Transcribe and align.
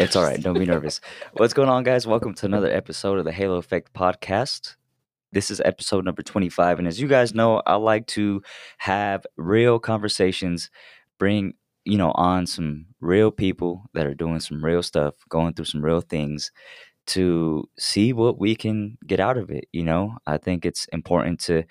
It's 0.00 0.16
all 0.16 0.22
right. 0.22 0.40
Don't 0.40 0.58
be 0.58 0.64
nervous. 0.64 0.98
What's 1.34 1.52
going 1.52 1.68
on, 1.68 1.84
guys? 1.84 2.06
Welcome 2.06 2.32
to 2.36 2.46
another 2.46 2.70
episode 2.70 3.18
of 3.18 3.26
the 3.26 3.32
Halo 3.32 3.56
Effect 3.56 3.92
podcast. 3.92 4.76
This 5.30 5.50
is 5.50 5.60
episode 5.62 6.06
number 6.06 6.22
25. 6.22 6.78
And 6.78 6.88
as 6.88 6.98
you 6.98 7.06
guys 7.06 7.34
know, 7.34 7.60
I 7.66 7.74
like 7.74 8.06
to 8.06 8.42
have 8.78 9.26
real 9.36 9.78
conversations, 9.78 10.70
bring, 11.18 11.52
you 11.84 11.98
know, 11.98 12.12
on 12.12 12.46
some 12.46 12.86
real 13.02 13.30
people 13.30 13.82
that 13.92 14.06
are 14.06 14.14
doing 14.14 14.40
some 14.40 14.64
real 14.64 14.82
stuff, 14.82 15.16
going 15.28 15.52
through 15.52 15.66
some 15.66 15.84
real 15.84 16.00
things 16.00 16.50
to 17.08 17.68
see 17.78 18.14
what 18.14 18.40
we 18.40 18.56
can 18.56 18.96
get 19.06 19.20
out 19.20 19.36
of 19.36 19.50
it. 19.50 19.68
You 19.70 19.84
know, 19.84 20.16
I 20.26 20.38
think 20.38 20.64
it's 20.64 20.86
important 20.94 21.40
to 21.40 21.64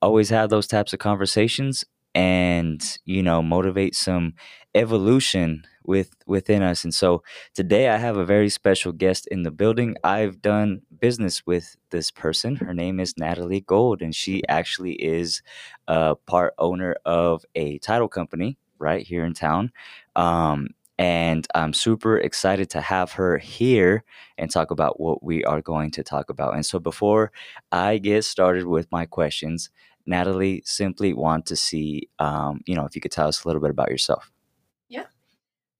always 0.00 0.30
have 0.30 0.48
those 0.48 0.66
types 0.66 0.94
of 0.94 1.00
conversations 1.00 1.84
and, 2.14 2.82
you 3.04 3.22
know, 3.22 3.42
motivate 3.42 3.94
some 3.94 4.32
evolution 4.74 5.66
with 5.84 6.10
within 6.26 6.62
us. 6.62 6.84
And 6.84 6.94
so 6.94 7.22
today 7.54 7.88
I 7.88 7.96
have 7.96 8.16
a 8.16 8.24
very 8.24 8.48
special 8.48 8.92
guest 8.92 9.26
in 9.28 9.42
the 9.42 9.50
building. 9.50 9.96
I've 10.04 10.42
done 10.42 10.82
business 11.00 11.46
with 11.46 11.76
this 11.90 12.10
person. 12.10 12.56
Her 12.56 12.74
name 12.74 13.00
is 13.00 13.14
Natalie 13.18 13.60
Gold, 13.62 14.02
and 14.02 14.14
she 14.14 14.42
actually 14.48 14.94
is 14.94 15.42
a 15.88 16.16
part 16.16 16.54
owner 16.58 16.96
of 17.04 17.44
a 17.54 17.78
title 17.78 18.08
company 18.08 18.58
right 18.78 19.06
here 19.06 19.24
in 19.24 19.34
town. 19.34 19.72
Um, 20.16 20.68
and 20.98 21.46
I'm 21.54 21.72
super 21.72 22.18
excited 22.18 22.70
to 22.70 22.80
have 22.80 23.12
her 23.12 23.38
here 23.38 24.04
and 24.38 24.50
talk 24.50 24.70
about 24.70 25.00
what 25.00 25.22
we 25.22 25.44
are 25.44 25.60
going 25.60 25.90
to 25.92 26.04
talk 26.04 26.30
about. 26.30 26.54
And 26.54 26.64
so 26.64 26.78
before 26.78 27.32
I 27.72 27.98
get 27.98 28.24
started 28.24 28.66
with 28.66 28.90
my 28.92 29.04
questions, 29.04 29.70
Natalie, 30.06 30.62
simply 30.64 31.12
want 31.14 31.46
to 31.46 31.56
see, 31.56 32.08
um, 32.18 32.60
you 32.66 32.76
know, 32.76 32.84
if 32.84 32.94
you 32.94 33.00
could 33.00 33.12
tell 33.12 33.28
us 33.28 33.44
a 33.44 33.48
little 33.48 33.62
bit 33.62 33.70
about 33.70 33.90
yourself. 33.90 34.33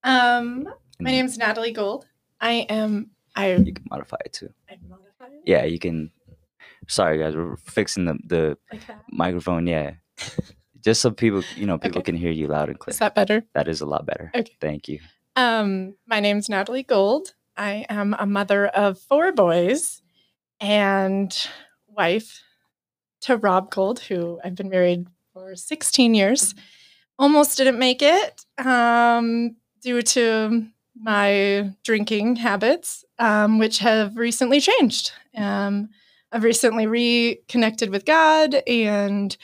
Um, 0.05 0.69
my 1.01 1.11
name 1.11 1.27
is 1.27 1.39
Natalie 1.39 1.73
Gold. 1.73 2.07
I 2.41 2.67
am. 2.69 3.11
I. 3.35 3.55
You 3.55 3.73
can 3.73 3.85
modify 3.91 4.19
it 4.25 4.33
too. 4.33 4.51
I 4.71 4.77
modify 4.89 5.27
it. 5.27 5.43
Yeah, 5.47 5.65
you 5.65 5.79
can. 5.79 6.11
Sorry, 6.89 7.19
guys, 7.19 7.35
we're 7.35 7.57
fixing 7.57 8.05
the 8.05 8.19
the 8.27 8.59
Like 8.71 8.83
microphone. 9.11 9.67
Yeah, 9.67 9.95
just 10.85 11.01
so 11.01 11.11
people, 11.11 11.43
you 11.57 11.67
know, 11.67 11.79
people 11.79 11.99
Okay. 12.01 12.13
can 12.13 12.17
hear 12.17 12.31
you 12.31 12.47
loud 12.47 12.69
and 12.69 12.79
clear. 12.79 12.93
Is 12.93 12.99
that 12.99 13.15
better? 13.15 13.45
that 13.55 13.67
is 13.69 13.81
a 13.81 13.87
lot 13.87 14.05
better. 14.07 14.31
Okay. 14.35 14.57
Thank 14.61 14.89
you. 14.89 15.01
Um, 15.37 15.95
my 16.07 16.21
name's 16.21 16.49
Natalie 16.49 16.83
Gold. 16.83 17.35
I 17.57 17.87
am 17.89 18.15
a 18.19 18.27
mother 18.27 18.67
of 18.67 18.99
four 18.99 19.33
boys 19.33 20.03
and 20.61 21.35
wife 21.89 22.43
to 23.23 23.37
Rob 23.39 23.71
Gold, 23.71 24.01
who 24.01 24.39
I've 24.45 24.55
been 24.55 24.69
married 24.69 25.07
for 25.33 25.57
16 25.57 26.15
years. 26.15 26.55
Almost 27.19 27.57
didn't 27.57 27.79
make 27.79 28.03
it 28.03 28.45
um, 28.59 29.57
due 29.85 30.03
to 30.03 30.67
my 30.97 31.71
drinking 31.85 32.37
habits, 32.37 33.05
um, 33.19 33.59
which 33.59 33.79
have 33.79 34.17
recently 34.17 34.61
changed. 34.61 35.13
Um, 35.37 35.91
I've 36.33 36.43
recently 36.43 36.87
reconnected 36.87 37.91
with 37.91 38.05
God 38.05 38.55
and 38.67 39.37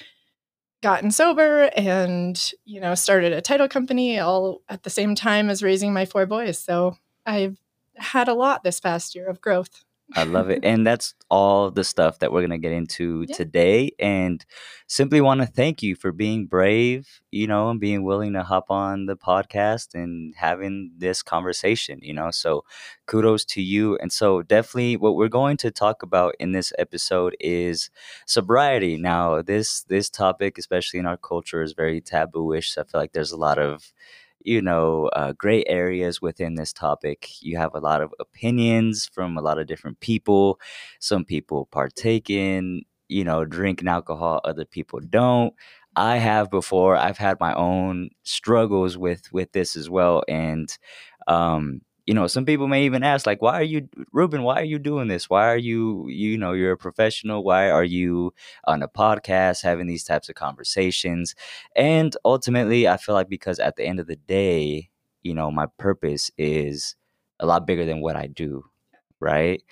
gotten 0.83 1.11
sober 1.11 1.71
and 1.77 2.53
you 2.65 2.81
know 2.81 2.95
started 2.95 3.33
a 3.35 3.43
title 3.43 3.69
company 3.69 4.19
all 4.19 4.63
at 4.69 4.83
the 4.83 4.91
same 4.91 5.15
time 5.15 5.51
as 5.51 5.63
raising 5.63 5.93
my 5.93 6.07
four 6.07 6.25
boys 6.25 6.59
so 6.59 6.97
i've 7.27 7.59
had 7.97 8.29
a 8.29 8.35
lot 8.35 8.65
this 8.65 8.81
past 8.81 9.15
year 9.15 9.29
of 9.29 9.43
growth 9.43 9.85
I 10.15 10.25
love 10.25 10.51
it. 10.51 10.59
And 10.63 10.87
that's 10.87 11.15
all 11.31 11.71
the 11.71 11.85
stuff 11.85 12.19
that 12.19 12.33
we're 12.33 12.41
going 12.41 12.51
to 12.51 12.59
get 12.59 12.73
into 12.73 13.27
Yeah. 13.27 13.37
today. 13.37 13.93
And 13.99 14.45
simply 14.89 15.21
want 15.21 15.41
to 15.41 15.47
thank 15.47 15.83
you 15.83 15.95
for 15.95 16.11
being 16.13 16.47
brave, 16.47 17.21
you 17.31 17.47
know, 17.47 17.71
and 17.71 17.79
being 17.81 18.03
willing 18.03 18.33
to 18.33 18.43
hop 18.43 18.71
on 18.71 19.07
the 19.07 19.17
podcast 19.17 19.95
and 19.95 20.35
having 20.37 20.93
this 20.99 21.23
conversation, 21.23 22.01
you 22.03 22.13
know. 22.13 22.31
So 22.33 22.65
kudos 23.07 23.45
to 23.47 23.63
you. 23.63 23.97
And 23.99 24.13
so, 24.13 24.43
definitely, 24.43 24.97
what 24.97 25.15
we're 25.17 25.29
going 25.29 25.57
to 25.59 25.71
talk 25.71 26.03
about 26.03 26.35
in 26.41 26.53
this 26.53 26.73
episode 26.79 27.37
is 27.41 27.91
sobriety. 28.27 28.97
Now, 28.97 29.43
this 29.43 29.83
this 29.83 30.11
topic, 30.11 30.59
especially 30.59 30.99
in 31.01 31.07
our 31.07 31.17
culture, 31.17 31.63
is 31.63 31.73
very 31.73 32.01
tabooish. 32.01 32.71
So 32.75 32.83
I 32.83 32.85
feel 32.85 33.01
like 33.01 33.13
there's 33.13 33.33
a 33.33 33.37
lot 33.37 33.59
of 33.59 33.93
you 34.43 34.63
know, 34.63 35.07
uh, 35.15 35.33
gray 35.33 35.65
areas 35.67 36.21
within 36.23 36.55
this 36.55 36.73
topic. 36.73 37.29
You 37.43 37.57
have 37.59 37.75
a 37.75 37.81
lot 37.81 38.03
of 38.03 38.13
opinions 38.21 39.09
from 39.13 39.37
a 39.37 39.43
lot 39.43 39.59
of 39.59 39.67
different 39.67 40.01
people. 40.01 40.61
Some 41.01 41.25
people 41.25 41.67
partake 41.73 42.31
in, 42.31 42.83
you 43.09 43.25
know, 43.25 43.45
drinking 43.45 43.89
alcohol. 43.89 44.41
Other 44.45 44.65
people 44.65 45.01
don't. 45.01 45.55
I 45.97 46.17
have 46.19 46.51
before. 46.51 46.97
I've 46.97 47.19
had 47.19 47.39
my 47.41 47.53
own 47.55 48.11
struggles 48.23 48.97
with 48.97 49.33
with 49.33 49.53
this 49.53 49.77
as 49.77 49.91
well, 49.91 50.23
and 50.29 50.77
um, 51.29 51.81
you 52.07 52.15
know, 52.15 52.27
some 52.27 52.45
people 52.45 52.69
may 52.69 52.85
even 52.85 53.03
ask, 53.03 53.27
like, 53.27 53.43
"Why 53.43 53.55
are 53.61 53.63
you, 53.63 53.89
Ruben? 54.13 54.43
Why 54.43 54.57
are 54.61 54.65
you 54.65 54.79
doing 54.79 55.09
this? 55.09 55.31
Why 55.31 55.49
are 55.49 55.57
you, 55.57 56.09
you 56.09 56.39
know, 56.39 56.53
you're 56.53 56.73
a 56.73 56.77
professional. 56.77 57.45
Why 57.45 57.71
are 57.71 57.85
you 57.85 58.35
on 58.67 58.83
a 58.83 58.89
podcast 58.89 59.63
having 59.63 59.87
these 59.87 60.05
types 60.05 60.29
of 60.29 60.35
conversations?" 60.35 61.35
And 61.77 62.17
ultimately, 62.25 62.89
I 62.89 62.97
feel 62.97 63.15
like 63.15 63.29
because 63.29 63.59
at 63.61 63.77
the 63.77 63.85
end 63.85 64.01
of 64.01 64.07
the 64.07 64.17
day, 64.17 64.91
you 65.23 65.35
know, 65.35 65.51
my 65.51 65.67
purpose 65.79 66.31
is 66.39 66.97
a 67.41 67.47
lot 67.47 67.67
bigger 67.67 67.85
than 67.87 68.01
what 68.01 68.17
I 68.17 68.27
do, 68.27 68.65
right? 69.21 69.63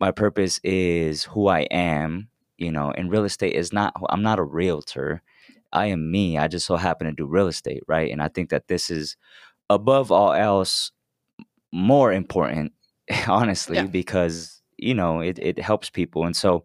My 0.00 0.10
purpose 0.10 0.60
is 0.64 1.24
who 1.24 1.48
I 1.48 1.60
am, 1.70 2.28
you 2.58 2.72
know, 2.72 2.90
and 2.92 3.10
real 3.10 3.24
estate 3.24 3.54
is 3.54 3.72
not, 3.72 3.94
I'm 4.10 4.22
not 4.22 4.38
a 4.38 4.42
realtor. 4.44 5.22
I 5.72 5.86
am 5.86 6.10
me. 6.10 6.38
I 6.38 6.48
just 6.48 6.66
so 6.66 6.76
happen 6.76 7.06
to 7.06 7.12
do 7.12 7.26
real 7.26 7.48
estate, 7.48 7.82
right? 7.88 8.10
And 8.10 8.22
I 8.22 8.28
think 8.28 8.50
that 8.50 8.68
this 8.68 8.90
is 8.90 9.16
above 9.70 10.12
all 10.12 10.32
else 10.32 10.92
more 11.74 12.12
important, 12.12 12.72
honestly, 13.28 13.76
Yeah. 13.76 13.86
because, 13.86 14.62
you 14.78 14.94
know, 14.94 15.20
it, 15.20 15.38
it 15.40 15.58
helps 15.58 15.90
people. 15.90 16.24
And 16.24 16.36
so 16.36 16.64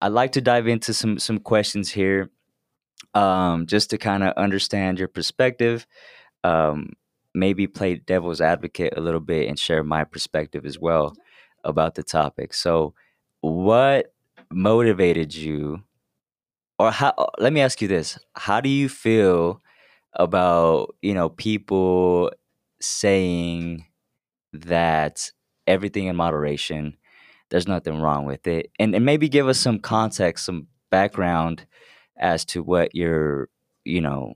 I'd 0.00 0.08
like 0.08 0.32
to 0.32 0.40
dive 0.40 0.66
into 0.66 0.92
some 0.94 1.18
some 1.18 1.38
questions 1.38 1.90
here 1.92 2.30
um, 3.14 3.66
just 3.66 3.90
to 3.90 3.98
kind 3.98 4.22
of 4.22 4.32
understand 4.36 4.98
your 4.98 5.08
perspective, 5.08 5.86
um, 6.42 6.92
maybe 7.34 7.66
play 7.66 7.96
devil's 7.96 8.40
advocate 8.40 8.94
a 8.96 9.00
little 9.00 9.20
bit 9.20 9.48
and 9.48 9.58
share 9.58 9.84
my 9.84 10.04
perspective 10.04 10.66
as 10.66 10.78
well 10.78 11.14
about 11.64 11.94
the 11.94 12.02
topic. 12.02 12.54
So, 12.54 12.94
what 13.40 14.12
motivated 14.50 15.34
you, 15.34 15.82
or 16.78 16.90
how? 16.90 17.12
Let 17.38 17.52
me 17.52 17.60
ask 17.60 17.80
you 17.82 17.88
this: 17.88 18.18
How 18.34 18.60
do 18.60 18.68
you 18.68 18.88
feel 18.88 19.62
about 20.14 20.94
you 21.02 21.14
know 21.14 21.28
people 21.28 22.32
saying 22.80 23.84
that 24.54 25.30
everything 25.66 26.06
in 26.06 26.16
moderation? 26.16 26.96
There's 27.50 27.68
nothing 27.68 28.00
wrong 28.00 28.24
with 28.24 28.46
it, 28.46 28.70
and 28.78 28.94
and 28.94 29.04
maybe 29.04 29.28
give 29.28 29.48
us 29.48 29.58
some 29.60 29.78
context, 29.78 30.46
some 30.46 30.68
background 30.90 31.66
as 32.18 32.44
to 32.46 32.62
what 32.62 32.94
your 32.94 33.48
you 33.84 34.00
know 34.00 34.34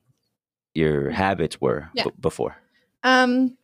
your 0.75 1.11
habits 1.11 1.61
were 1.61 1.89
Yeah. 1.95 2.05
b- 2.05 2.11
before. 2.21 2.57
um 3.05 3.57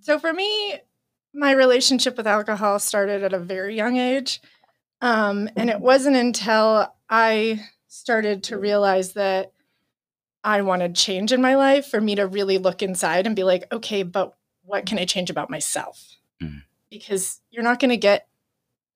so 0.00 0.18
for 0.18 0.32
me 0.32 0.78
my 1.34 1.50
relationship 1.52 2.16
with 2.16 2.26
alcohol 2.26 2.78
started 2.78 3.22
at 3.24 3.32
a 3.32 3.38
very 3.38 3.76
young 3.76 3.96
age 3.96 4.40
um 5.02 5.48
and 5.56 5.68
it 5.70 5.80
wasn't 5.80 6.14
until 6.16 6.92
i 7.10 7.60
started 7.88 8.44
to 8.44 8.56
realize 8.56 9.12
that 9.14 9.52
i 10.44 10.62
wanted 10.62 10.94
change 10.94 11.32
in 11.32 11.42
my 11.42 11.56
life 11.56 11.86
for 11.86 12.00
me 12.00 12.14
to 12.14 12.26
really 12.26 12.58
look 12.58 12.80
inside 12.82 13.26
and 13.26 13.34
be 13.36 13.44
like 13.44 13.64
okay 13.72 14.04
but 14.04 14.34
what 14.68 14.86
can 14.86 14.98
i 14.98 15.04
change 15.04 15.30
about 15.30 15.50
myself 15.50 15.96
Mhm. 16.42 16.62
because 16.90 17.40
you're 17.50 17.64
not 17.64 17.80
going 17.80 17.90
to 17.90 17.96
get 17.96 18.28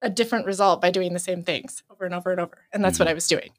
a 0.03 0.11
different 0.11 0.47
result 0.47 0.81
by 0.81 0.91
doing 0.91 1.13
the 1.13 1.19
same 1.19 1.43
things 1.43 1.83
over 1.91 2.05
and 2.05 2.15
over 2.15 2.31
and 2.31 2.41
over 2.41 2.59
and 2.73 2.85
that's 2.85 2.99
what 2.99 3.09
i 3.09 3.15
was 3.15 3.27
doing 3.27 3.51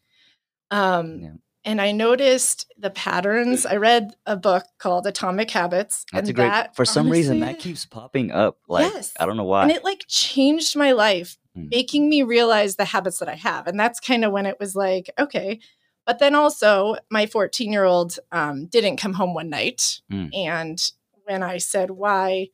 um 0.72 1.19
Yeah. 1.22 1.29
and 1.66 1.81
i 1.81 1.91
noticed 1.91 2.72
the 2.78 2.90
patterns 2.90 3.66
i 3.66 3.75
read 3.75 4.16
a 4.25 4.35
book 4.38 4.63
called 4.78 5.06
atomic 5.07 5.50
habits 5.52 6.06
That's 6.12 6.28
and 6.28 6.29
a 6.29 6.34
great. 6.34 6.47
that 6.47 6.75
for 6.75 6.85
some 6.85 7.09
reason, 7.09 7.40
that 7.41 7.59
keeps 7.59 7.85
popping 7.85 8.32
up. 8.32 8.58
Like 8.67 8.91
Yes. 8.93 9.14
I 9.20 9.26
don't 9.26 9.38
know 9.38 9.43
why. 9.43 9.64
and 9.64 9.72
it 9.72 9.84
like 9.84 10.05
changed 10.08 10.76
my 10.76 10.91
life 10.93 11.38
Mm. 11.55 11.70
making 11.70 12.09
me 12.09 12.23
realize 12.23 12.78
the 12.78 12.85
habits 12.85 13.20
that 13.20 13.29
i 13.29 13.35
have 13.35 13.67
and 13.67 13.79
that's 13.79 13.99
kind 13.99 14.26
of 14.26 14.32
when 14.32 14.47
it 14.47 14.59
was 14.59 14.76
like 14.76 15.11
okay 15.20 15.59
but 16.05 16.17
then 16.17 16.34
also 16.34 16.96
my 17.11 17.28
14 17.28 17.72
year 17.72 17.84
old 17.85 18.17
um, 18.32 18.66
didn't 18.66 18.97
come 18.97 19.14
home 19.14 19.34
one 19.35 19.49
night 19.49 20.02
Mm. 20.11 20.29
and 20.35 20.91
when 21.25 21.43
i 21.43 21.58
said 21.58 21.91
why 21.91 22.47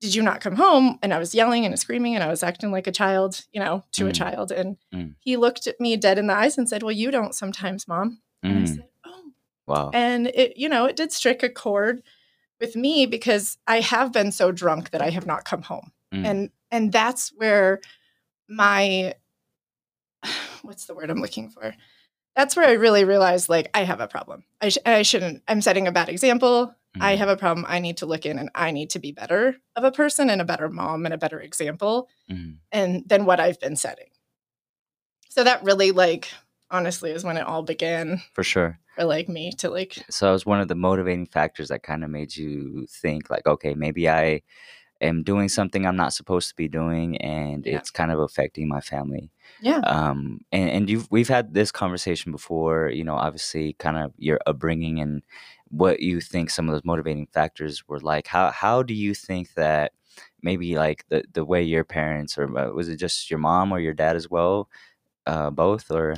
did 0.00 0.14
you 0.14 0.22
not 0.22 0.40
come 0.40 0.56
home 0.56 0.98
and 1.02 1.12
i 1.12 1.18
was 1.18 1.34
yelling 1.34 1.64
and 1.64 1.78
screaming 1.78 2.14
and 2.14 2.24
i 2.24 2.28
was 2.28 2.42
acting 2.42 2.70
like 2.72 2.86
a 2.86 2.92
child 2.92 3.44
you 3.52 3.60
know 3.60 3.84
to 3.92 4.06
a 4.06 4.10
Mm. 4.10 4.14
child 4.16 4.52
and 4.52 4.76
Mm. 4.94 5.14
he 5.20 5.36
looked 5.36 5.66
at 5.66 5.80
me 5.80 5.96
dead 5.96 6.18
in 6.18 6.26
the 6.26 6.34
eyes 6.34 6.56
and 6.58 6.68
said 6.68 6.82
well 6.82 6.92
you 6.92 7.10
don't 7.10 7.34
sometimes 7.34 7.86
mom 7.88 8.20
and 8.42 8.58
i 8.58 8.62
Mm, 8.62 8.68
said 8.76 8.88
oh 9.06 9.32
wow. 9.66 9.90
and 9.92 10.28
it 10.28 10.56
you 10.56 10.68
know 10.68 10.86
it 10.86 10.96
did 10.96 11.12
strike 11.12 11.42
a 11.42 11.48
chord 11.50 12.02
with 12.60 12.76
me 12.76 13.06
because 13.06 13.58
i 13.66 13.80
have 13.80 14.12
been 14.12 14.32
so 14.32 14.50
drunk 14.52 14.90
that 14.90 15.02
i 15.02 15.10
have 15.10 15.26
not 15.26 15.44
come 15.44 15.62
home 15.62 15.92
Mm. 16.12 16.26
and 16.26 16.50
and 16.70 16.92
that's 16.92 17.30
where 17.36 17.80
my 18.48 19.14
what's 20.62 20.86
the 20.86 20.94
word 20.94 21.10
i'm 21.10 21.20
looking 21.20 21.48
for 21.48 21.74
that's 22.36 22.56
where 22.56 22.66
i 22.68 22.72
really 22.72 23.04
realized 23.04 23.48
like 23.48 23.70
i 23.74 23.84
have 23.84 24.00
a 24.00 24.08
problem 24.08 24.44
i, 24.60 24.68
sh- 24.68 24.78
I 24.86 25.02
shouldn't 25.02 25.42
i'm 25.48 25.60
setting 25.62 25.86
a 25.86 25.92
bad 25.92 26.08
example 26.08 26.74
I 26.98 27.14
Mhm. 27.14 27.18
have 27.18 27.28
a 27.28 27.36
problem. 27.36 27.66
I 27.68 27.78
need 27.78 27.98
to 27.98 28.06
look 28.06 28.26
in 28.26 28.38
and 28.38 28.50
I 28.54 28.70
need 28.72 28.90
to 28.90 28.98
be 28.98 29.12
better 29.12 29.56
of 29.76 29.84
a 29.84 29.92
person 29.92 30.30
and 30.30 30.40
a 30.40 30.44
better 30.44 30.68
mom 30.68 31.04
and 31.04 31.14
a 31.14 31.18
better 31.18 31.40
example 31.40 32.08
Mhm. 32.28 32.58
and 32.72 33.08
than 33.08 33.26
what 33.26 33.40
I've 33.40 33.60
been 33.60 33.76
setting. 33.76 34.08
So 35.28 35.44
that 35.44 35.62
really 35.62 35.92
like 35.92 36.28
honestly 36.70 37.10
is 37.10 37.24
when 37.24 37.36
it 37.36 37.46
all 37.46 37.62
began 37.62 38.20
For 38.32 38.42
sure. 38.44 38.78
for 38.96 39.04
like 39.04 39.28
me 39.28 39.52
to 39.58 39.70
like 39.70 39.98
So 40.10 40.28
it 40.28 40.32
was 40.32 40.46
one 40.46 40.60
of 40.60 40.68
the 40.68 40.74
motivating 40.74 41.26
factors 41.26 41.68
that 41.68 41.82
kind 41.82 42.04
of 42.04 42.10
made 42.10 42.36
you 42.36 42.86
think 42.90 43.30
like, 43.30 43.46
okay, 43.46 43.74
maybe 43.74 44.08
I 44.08 44.42
am 45.00 45.22
doing 45.24 45.48
something 45.48 45.86
I'm 45.86 45.96
not 45.96 46.14
supposed 46.14 46.48
to 46.50 46.56
be 46.56 46.68
doing, 46.68 47.18
and 47.18 47.66
Yeah. 47.66 47.78
it's 47.78 47.90
kind 47.90 48.12
of 48.12 48.20
affecting 48.20 48.68
my 48.68 48.80
family. 48.80 49.30
yeah. 49.60 49.80
Um, 49.84 50.40
and 50.52 50.70
and 50.70 50.90
you've 50.90 51.08
we've 51.10 51.28
had 51.28 51.54
this 51.54 51.72
conversation 51.72 52.32
before. 52.32 52.90
You 52.90 53.04
know, 53.04 53.16
obviously, 53.16 53.74
kind 53.74 53.96
of 53.98 54.12
your 54.18 54.40
upbringing 54.46 55.00
and 55.00 55.22
what 55.70 56.00
you 56.00 56.20
think 56.20 56.50
some 56.50 56.68
of 56.68 56.74
those 56.74 56.84
motivating 56.84 57.26
factors 57.32 57.86
were 57.88 58.00
like. 58.00 58.26
How 58.26 58.50
how 58.50 58.82
do 58.82 58.94
you 58.94 59.14
think 59.14 59.54
that 59.54 59.92
maybe 60.42 60.76
like 60.76 61.04
the 61.08 61.24
the 61.32 61.44
way 61.44 61.62
your 61.62 61.84
parents 61.84 62.36
or 62.38 62.56
uh, 62.58 62.70
was 62.72 62.88
it 62.88 62.96
just 62.96 63.30
your 63.30 63.38
mom 63.38 63.72
or 63.72 63.80
your 63.80 63.94
dad 63.94 64.16
as 64.16 64.28
well, 64.28 64.68
uh, 65.26 65.50
both 65.50 65.90
or 65.90 66.16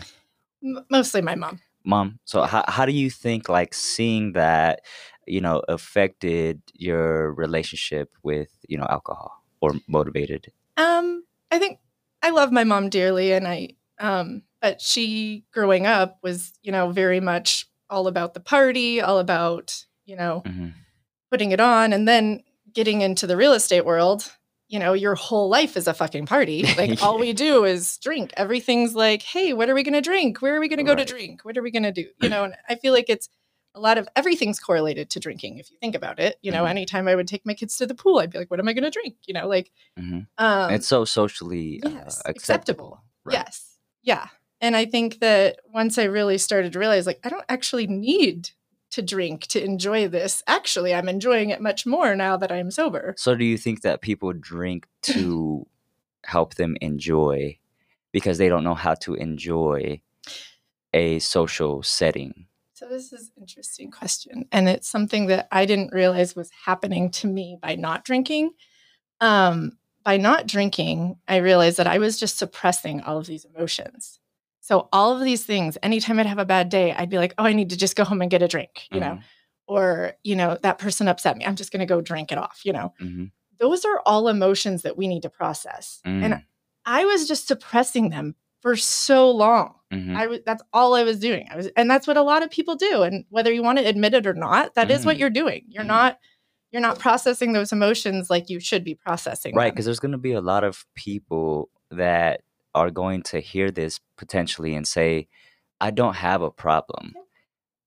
mostly 0.90 1.20
my 1.20 1.34
mom. 1.34 1.60
mom? 1.84 2.18
So 2.24 2.42
how 2.42 2.64
how 2.68 2.86
do 2.86 2.92
you 2.92 3.10
think 3.10 3.48
like 3.48 3.74
seeing 3.74 4.32
that 4.32 4.80
you 5.26 5.40
know 5.40 5.62
affected 5.68 6.62
your 6.74 7.32
relationship 7.32 8.10
with 8.22 8.50
you 8.68 8.78
know 8.78 8.86
alcohol 8.88 9.42
or 9.60 9.74
motivated? 9.86 10.52
Um, 10.76 11.24
I 11.50 11.58
think 11.58 11.78
I 12.22 12.30
love 12.30 12.52
my 12.52 12.64
mom 12.64 12.88
dearly, 12.88 13.32
and 13.32 13.46
I 13.46 13.76
um, 13.98 14.42
but 14.60 14.80
she 14.80 15.44
growing 15.52 15.86
up 15.86 16.18
was 16.22 16.52
you 16.62 16.72
know 16.72 16.90
very 16.90 17.20
much 17.20 17.66
all 17.92 18.06
about 18.08 18.34
the 18.34 18.40
party, 18.40 19.00
all 19.00 19.18
about 19.18 19.84
you 20.06 20.16
know 20.16 20.42
hmm 20.46 20.68
putting 21.30 21.52
it 21.52 21.60
on, 21.60 21.92
and 21.94 22.06
then 22.06 22.42
getting 22.74 23.00
into 23.00 23.26
the 23.26 23.36
real 23.36 23.52
estate 23.54 23.84
world. 23.86 24.30
You 24.68 24.78
know, 24.78 24.92
your 24.94 25.14
whole 25.14 25.48
life 25.50 25.76
is 25.76 25.86
a 25.86 25.94
fucking 25.94 26.26
party. 26.26 26.64
Like 26.76 27.02
all 27.02 27.18
we 27.18 27.32
do 27.32 27.64
is 27.64 27.98
drink. 27.98 28.32
Everything's 28.36 28.94
like, 28.94 29.22
hey, 29.22 29.52
what 29.52 29.68
are 29.70 29.74
we 29.74 29.82
gonna 29.82 30.00
drink? 30.02 30.40
Where 30.42 30.56
are 30.56 30.60
we 30.60 30.68
gonna 30.68 30.82
go 30.84 30.94
Right. 30.94 31.06
to 31.06 31.12
drink? 31.14 31.44
What 31.44 31.56
are 31.58 31.62
we 31.62 31.70
gonna 31.70 31.92
do? 31.92 32.06
You 32.20 32.28
know, 32.30 32.44
and 32.44 32.54
I 32.68 32.74
feel 32.76 32.92
like 32.94 33.08
it's 33.10 33.28
a 33.74 33.80
lot 33.80 33.96
of 33.98 34.06
everything's 34.16 34.60
correlated 34.60 35.08
to 35.10 35.20
drinking 35.20 35.58
if 35.58 35.70
you 35.70 35.76
think 35.80 35.94
about 35.94 36.18
it. 36.20 36.36
You 36.42 36.52
know, 36.52 36.64
Mhm. 36.64 36.70
anytime 36.70 37.08
I 37.08 37.14
would 37.14 37.28
take 37.28 37.44
my 37.46 37.54
kids 37.54 37.76
to 37.78 37.86
the 37.86 37.94
pool, 37.94 38.18
I'd 38.18 38.30
be 38.30 38.38
like, 38.38 38.50
what 38.50 38.60
am 38.60 38.68
I 38.68 38.72
gonna 38.74 38.90
drink? 38.90 39.16
You 39.26 39.34
know, 39.34 39.46
like 39.48 39.70
hmm 39.98 40.20
um 40.38 40.70
it's 40.72 40.86
so 40.86 41.04
socially 41.06 41.80
uh, 41.84 41.88
acceptable. 41.90 42.24
acceptable. 42.26 43.04
right? 43.24 43.34
Yes. 43.34 43.76
Yeah. 44.02 44.26
And 44.62 44.76
I 44.76 44.84
think 44.84 45.18
that 45.18 45.58
once 45.74 45.98
I 45.98 46.04
really 46.04 46.38
started 46.38 46.72
to 46.72 46.78
realize, 46.78 47.04
like, 47.04 47.18
I 47.24 47.28
don't 47.28 47.44
actually 47.48 47.88
need 47.88 48.50
to 48.92 49.02
drink 49.02 49.48
to 49.48 49.62
enjoy 49.62 50.06
this. 50.06 50.42
Actually, 50.46 50.94
I'm 50.94 51.08
enjoying 51.08 51.50
it 51.50 51.60
much 51.60 51.84
more 51.84 52.14
now 52.14 52.36
that 52.36 52.52
I'm 52.52 52.70
sober. 52.70 53.14
So 53.18 53.34
do 53.34 53.44
you 53.44 53.58
think 53.58 53.82
that 53.82 54.02
people 54.02 54.32
drink 54.32 54.86
to 55.02 55.66
help 56.24 56.54
them 56.54 56.76
enjoy 56.80 57.58
because 58.12 58.38
they 58.38 58.48
don't 58.48 58.62
know 58.62 58.76
how 58.76 58.94
to 58.94 59.14
enjoy 59.14 60.00
a 60.94 61.18
social 61.18 61.82
setting? 61.82 62.46
So 62.74 62.86
this 62.86 63.12
is 63.12 63.32
an 63.36 63.42
interesting 63.42 63.90
question. 63.90 64.46
And 64.52 64.68
it's 64.68 64.88
something 64.88 65.26
that 65.26 65.48
I 65.50 65.66
didn't 65.66 65.92
realize 65.92 66.36
was 66.36 66.50
happening 66.66 67.10
to 67.12 67.26
me 67.26 67.58
by 67.60 67.74
not 67.74 68.04
drinking. 68.04 68.52
Um, 69.20 69.72
by 70.04 70.18
not 70.18 70.46
drinking, 70.46 71.16
I 71.26 71.36
realized 71.36 71.78
that 71.78 71.86
I 71.86 71.98
was 71.98 72.18
just 72.18 72.38
suppressing 72.38 73.00
all 73.00 73.18
of 73.18 73.26
these 73.26 73.44
emotions. 73.44 74.20
So 74.62 74.88
all 74.92 75.12
of 75.14 75.22
these 75.22 75.44
things, 75.44 75.76
anytime 75.82 76.18
I'd 76.18 76.26
have 76.26 76.38
a 76.38 76.44
bad 76.46 76.68
day, 76.70 76.92
I'd 76.92 77.10
be 77.10 77.18
like, 77.18 77.34
oh, 77.36 77.44
I 77.44 77.52
need 77.52 77.70
to 77.70 77.76
just 77.76 77.96
go 77.96 78.04
home 78.04 78.22
and 78.22 78.30
get 78.30 78.42
a 78.42 78.48
drink, 78.48 78.88
you 78.92 79.00
know, 79.00 79.18
or, 79.66 80.14
you 80.22 80.36
know, 80.36 80.56
that 80.62 80.78
person 80.78 81.08
upset 81.08 81.36
me. 81.36 81.44
I'm 81.44 81.56
just 81.56 81.72
going 81.72 81.80
to 81.80 81.86
go 81.86 82.00
drink 82.00 82.32
it 82.32 82.38
off, 82.38 82.60
you 82.64 82.72
know. 82.72 82.94
hmm 82.98 83.24
Those 83.60 83.84
are 83.84 84.00
all 84.06 84.28
emotions 84.28 84.82
that 84.82 84.96
we 84.96 85.08
need 85.08 85.22
to 85.22 85.30
process. 85.30 86.00
And 86.04 86.34
Mm. 86.34 86.42
I 86.86 87.04
was 87.04 87.28
just 87.28 87.46
suppressing 87.48 88.10
them 88.10 88.34
for 88.60 88.76
so 88.76 89.30
long. 89.30 89.74
hmm 89.92 90.16
I 90.16 90.26
was 90.28 90.40
that's 90.46 90.62
all 90.72 90.94
I 90.94 91.04
was 91.04 91.18
doing. 91.18 91.48
I 91.50 91.56
was 91.56 91.68
and 91.76 91.90
that's 91.90 92.06
what 92.06 92.16
a 92.16 92.22
lot 92.22 92.42
of 92.42 92.50
people 92.50 92.74
do. 92.76 93.02
And 93.02 93.24
whether 93.30 93.52
you 93.52 93.62
want 93.62 93.78
to 93.78 93.84
admit 93.86 94.14
it 94.14 94.26
or 94.26 94.34
not, 94.34 94.74
that 94.74 94.90
is 94.90 95.04
what 95.06 95.16
Mhm. 95.16 95.20
you're 95.20 95.30
doing. 95.30 95.64
You're 95.68 95.84
Mhm. 95.84 95.88
not 95.98 96.18
you're 96.72 96.82
not 96.82 96.98
processing 96.98 97.52
those 97.52 97.72
emotions 97.72 98.30
like 98.30 98.48
you 98.50 98.58
should 98.60 98.84
be 98.84 98.94
processing 98.94 99.54
Right, 99.54 99.72
because 99.72 99.84
there's 99.84 100.00
going 100.00 100.12
to 100.12 100.18
be 100.18 100.32
a 100.32 100.40
lot 100.40 100.64
of 100.64 100.86
people 100.94 101.68
that 101.90 102.42
are 102.74 102.90
going 102.90 103.22
to 103.24 103.40
hear 103.40 103.70
this 103.70 104.00
potentially 104.16 104.74
and 104.74 104.86
say, 104.86 105.28
"I 105.80 105.90
don't 105.90 106.14
have 106.16 106.42
a 106.42 106.50
problem," 106.50 107.14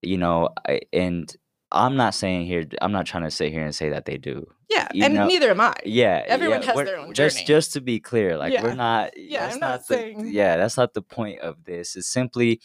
you 0.01 0.17
know. 0.17 0.49
I, 0.67 0.81
and 0.93 1.33
I'm 1.71 1.97
not 1.97 2.15
saying 2.15 2.45
here, 2.45 2.65
I'm 2.81 2.91
not 2.91 3.05
trying 3.05 3.23
to 3.23 3.31
sit 3.31 3.51
here 3.51 3.63
and 3.63 3.75
say 3.75 3.89
that 3.89 4.05
they 4.05 4.17
do. 4.17 4.47
Yeah, 4.69 4.87
you 4.93 5.03
and 5.03 5.13
know- 5.13 5.27
neither 5.27 5.51
am 5.51 5.61
I. 5.61 5.73
Yeah, 5.83 6.23
Everyone 6.25 6.61
yeah, 6.61 6.67
has 6.67 6.75
their 6.85 6.97
own 6.97 7.13
Just, 7.13 7.37
journey. 7.37 7.47
just 7.47 7.73
to 7.73 7.81
be 7.81 7.99
clear, 7.99 8.37
like 8.37 8.53
Yeah. 8.53 8.63
we're 8.63 8.75
not. 8.75 9.17
Yeah, 9.17 9.41
that's 9.41 9.55
I'm 9.55 9.59
not 9.59 9.87
the, 9.87 9.93
saying- 9.93 10.27
Yeah, 10.27 10.57
that's 10.57 10.77
not 10.77 10.93
the 10.93 11.01
point 11.01 11.39
of 11.41 11.63
this. 11.65 11.95
It's 11.95 12.07
simply, 12.07 12.61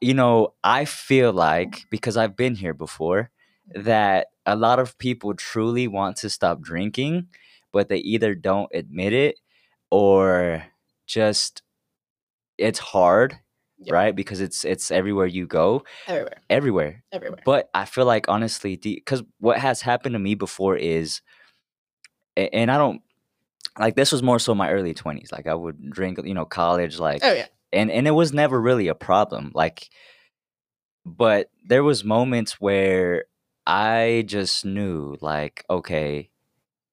you 0.00 0.14
know, 0.14 0.54
I 0.64 0.84
feel 0.86 1.32
like 1.32 1.86
because 1.90 2.16
I've 2.16 2.36
been 2.36 2.54
here 2.54 2.74
before 2.74 3.30
mm-hmm. 3.70 3.82
that 3.82 4.28
a 4.46 4.56
lot 4.56 4.78
of 4.78 4.96
people 4.98 5.34
truly 5.34 5.86
want 5.86 6.16
to 6.18 6.30
stop 6.30 6.60
drinking, 6.60 7.28
but 7.72 7.88
they 7.88 7.98
either 7.98 8.34
don't 8.34 8.70
admit 8.72 9.12
it 9.12 9.36
or 9.90 10.64
just 11.08 11.62
it's 12.58 12.78
hard, 12.78 13.38
Yeah. 13.78 13.94
right? 13.94 14.14
Because 14.14 14.40
it's 14.40 14.64
it's 14.64 14.90
everywhere 14.90 15.26
you 15.26 15.46
go, 15.46 15.82
Everywhere. 16.06 16.38
everywhere. 16.50 17.04
Everywhere. 17.12 17.40
But 17.44 17.70
I 17.74 17.84
feel 17.86 18.04
like 18.04 18.28
honestly, 18.28 18.76
because 18.76 19.22
what 19.40 19.58
has 19.58 19.82
happened 19.82 20.12
to 20.14 20.18
me 20.20 20.34
before 20.36 20.76
is, 20.76 21.20
and 22.36 22.70
I 22.70 22.76
don't 22.78 23.00
like 23.78 23.96
this 23.96 24.12
was 24.12 24.22
more 24.22 24.38
so 24.38 24.54
my 24.54 24.70
early 24.70 24.94
twenties. 24.94 25.32
Like 25.32 25.46
I 25.46 25.54
would 25.54 25.90
drink, 25.90 26.18
you 26.24 26.34
know, 26.34 26.44
college, 26.44 26.98
like, 26.98 27.20
Oh 27.24 27.32
yeah. 27.32 27.46
and 27.72 27.90
and 27.90 28.06
it 28.06 28.12
was 28.12 28.32
never 28.32 28.60
really 28.60 28.88
a 28.88 28.94
problem. 28.94 29.52
Like, 29.54 29.88
but 31.04 31.50
there 31.64 31.82
was 31.84 32.04
moments 32.04 32.60
where 32.60 33.24
I 33.66 34.24
just 34.26 34.64
knew, 34.64 35.16
like, 35.20 35.64
okay, 35.70 36.30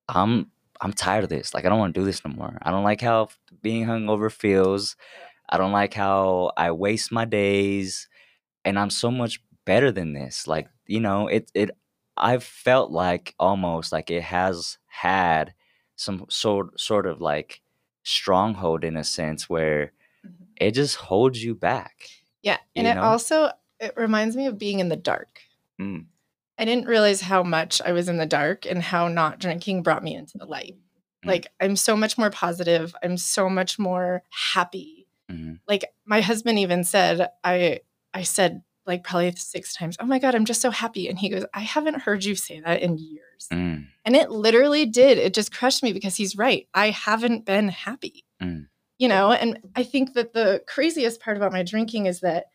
I'm 0.09 0.51
I'm 0.81 0.93
tired 0.93 1.23
of 1.23 1.29
this. 1.29 1.53
Like, 1.53 1.65
I 1.65 1.69
don't 1.69 1.79
want 1.79 1.93
to 1.93 1.99
do 2.01 2.05
this 2.05 2.23
no 2.25 2.31
more. 2.33 2.57
I 2.61 2.71
don't 2.71 2.83
like 2.83 3.01
how 3.01 3.29
being 3.61 3.85
hungover 3.85 4.31
feels. 4.31 4.95
I 5.49 5.57
don't 5.57 5.71
like 5.71 5.93
how 5.93 6.51
I 6.57 6.71
waste 6.71 7.11
my 7.11 7.25
days, 7.25 8.07
and 8.65 8.79
I'm 8.79 8.89
so 8.89 9.11
much 9.11 9.41
better 9.65 9.91
than 9.91 10.13
this. 10.13 10.47
Like, 10.47 10.67
you 10.87 10.99
know, 10.99 11.27
it 11.27 11.51
it. 11.53 11.71
I've 12.17 12.43
felt 12.43 12.91
like 12.91 13.35
almost 13.39 13.91
like 13.91 14.09
it 14.09 14.23
has 14.23 14.77
had 14.87 15.53
some 15.97 16.25
sort 16.29 16.79
sort 16.79 17.05
of 17.07 17.21
like 17.21 17.61
stronghold 18.03 18.83
in 18.83 18.95
a 18.97 19.03
sense 19.03 19.49
where 19.49 19.91
Mhm. 20.25 20.47
it 20.57 20.71
just 20.71 20.95
holds 20.95 21.43
you 21.43 21.55
back. 21.55 22.07
Yeah. 22.41 22.57
And 22.75 22.87
it 22.87 22.95
know? 22.95 23.01
also 23.01 23.51
it 23.79 23.93
reminds 23.97 24.37
me 24.37 24.45
of 24.47 24.57
being 24.57 24.79
in 24.79 24.89
the 24.89 24.95
dark. 24.95 25.41
Mm. 25.79 26.05
I 26.57 26.65
didn't 26.65 26.87
realize 26.87 27.21
how 27.21 27.43
much 27.43 27.81
I 27.85 27.91
was 27.91 28.07
in 28.07 28.17
the 28.17 28.25
dark 28.25 28.65
and 28.65 28.81
how 28.81 29.07
not 29.07 29.39
drinking 29.39 29.83
brought 29.83 30.03
me 30.03 30.15
into 30.15 30.37
the 30.37 30.45
light. 30.45 30.75
Mm. 31.25 31.27
Like 31.27 31.47
I'm 31.59 31.75
so 31.75 31.95
much 31.95 32.17
more 32.17 32.29
positive. 32.29 32.95
I'm 33.03 33.17
so 33.17 33.49
much 33.49 33.77
more 33.77 34.23
happy. 34.29 35.07
Mhm. 35.31 35.59
Like 35.67 35.85
my 36.05 36.21
husband 36.21 36.59
even 36.59 36.83
said, 36.83 37.29
I 37.43 37.81
I 38.13 38.23
said 38.23 38.63
like 38.85 39.03
probably 39.03 39.33
six 39.35 39.73
times, 39.73 39.97
"Oh 39.99 40.05
my 40.05 40.19
god, 40.19 40.35
I'm 40.35 40.45
just 40.45 40.61
so 40.61 40.69
happy." 40.69 41.09
And 41.09 41.17
he 41.17 41.29
goes, 41.29 41.43
"I 41.53 41.61
haven't 41.61 42.01
heard 42.01 42.23
you 42.23 42.35
say 42.35 42.59
that 42.59 42.81
in 42.81 42.97
years." 42.97 43.47
Mm. 43.51 43.87
And 44.05 44.15
it 44.15 44.29
literally 44.29 44.85
did. 44.85 45.17
It 45.17 45.33
just 45.33 45.51
crushed 45.53 45.81
me 45.83 45.91
because 45.91 46.15
he's 46.15 46.37
right. 46.37 46.67
I 46.73 46.91
haven't 46.91 47.45
been 47.45 47.69
happy. 47.69 48.23
Mm. 48.41 48.67
You 48.99 49.07
know, 49.09 49.31
and 49.31 49.59
I 49.75 49.83
think 49.83 50.13
that 50.13 50.33
the 50.33 50.63
craziest 50.67 51.19
part 51.19 51.35
about 51.35 51.51
my 51.51 51.63
drinking 51.63 52.05
is 52.05 52.21
that 52.21 52.45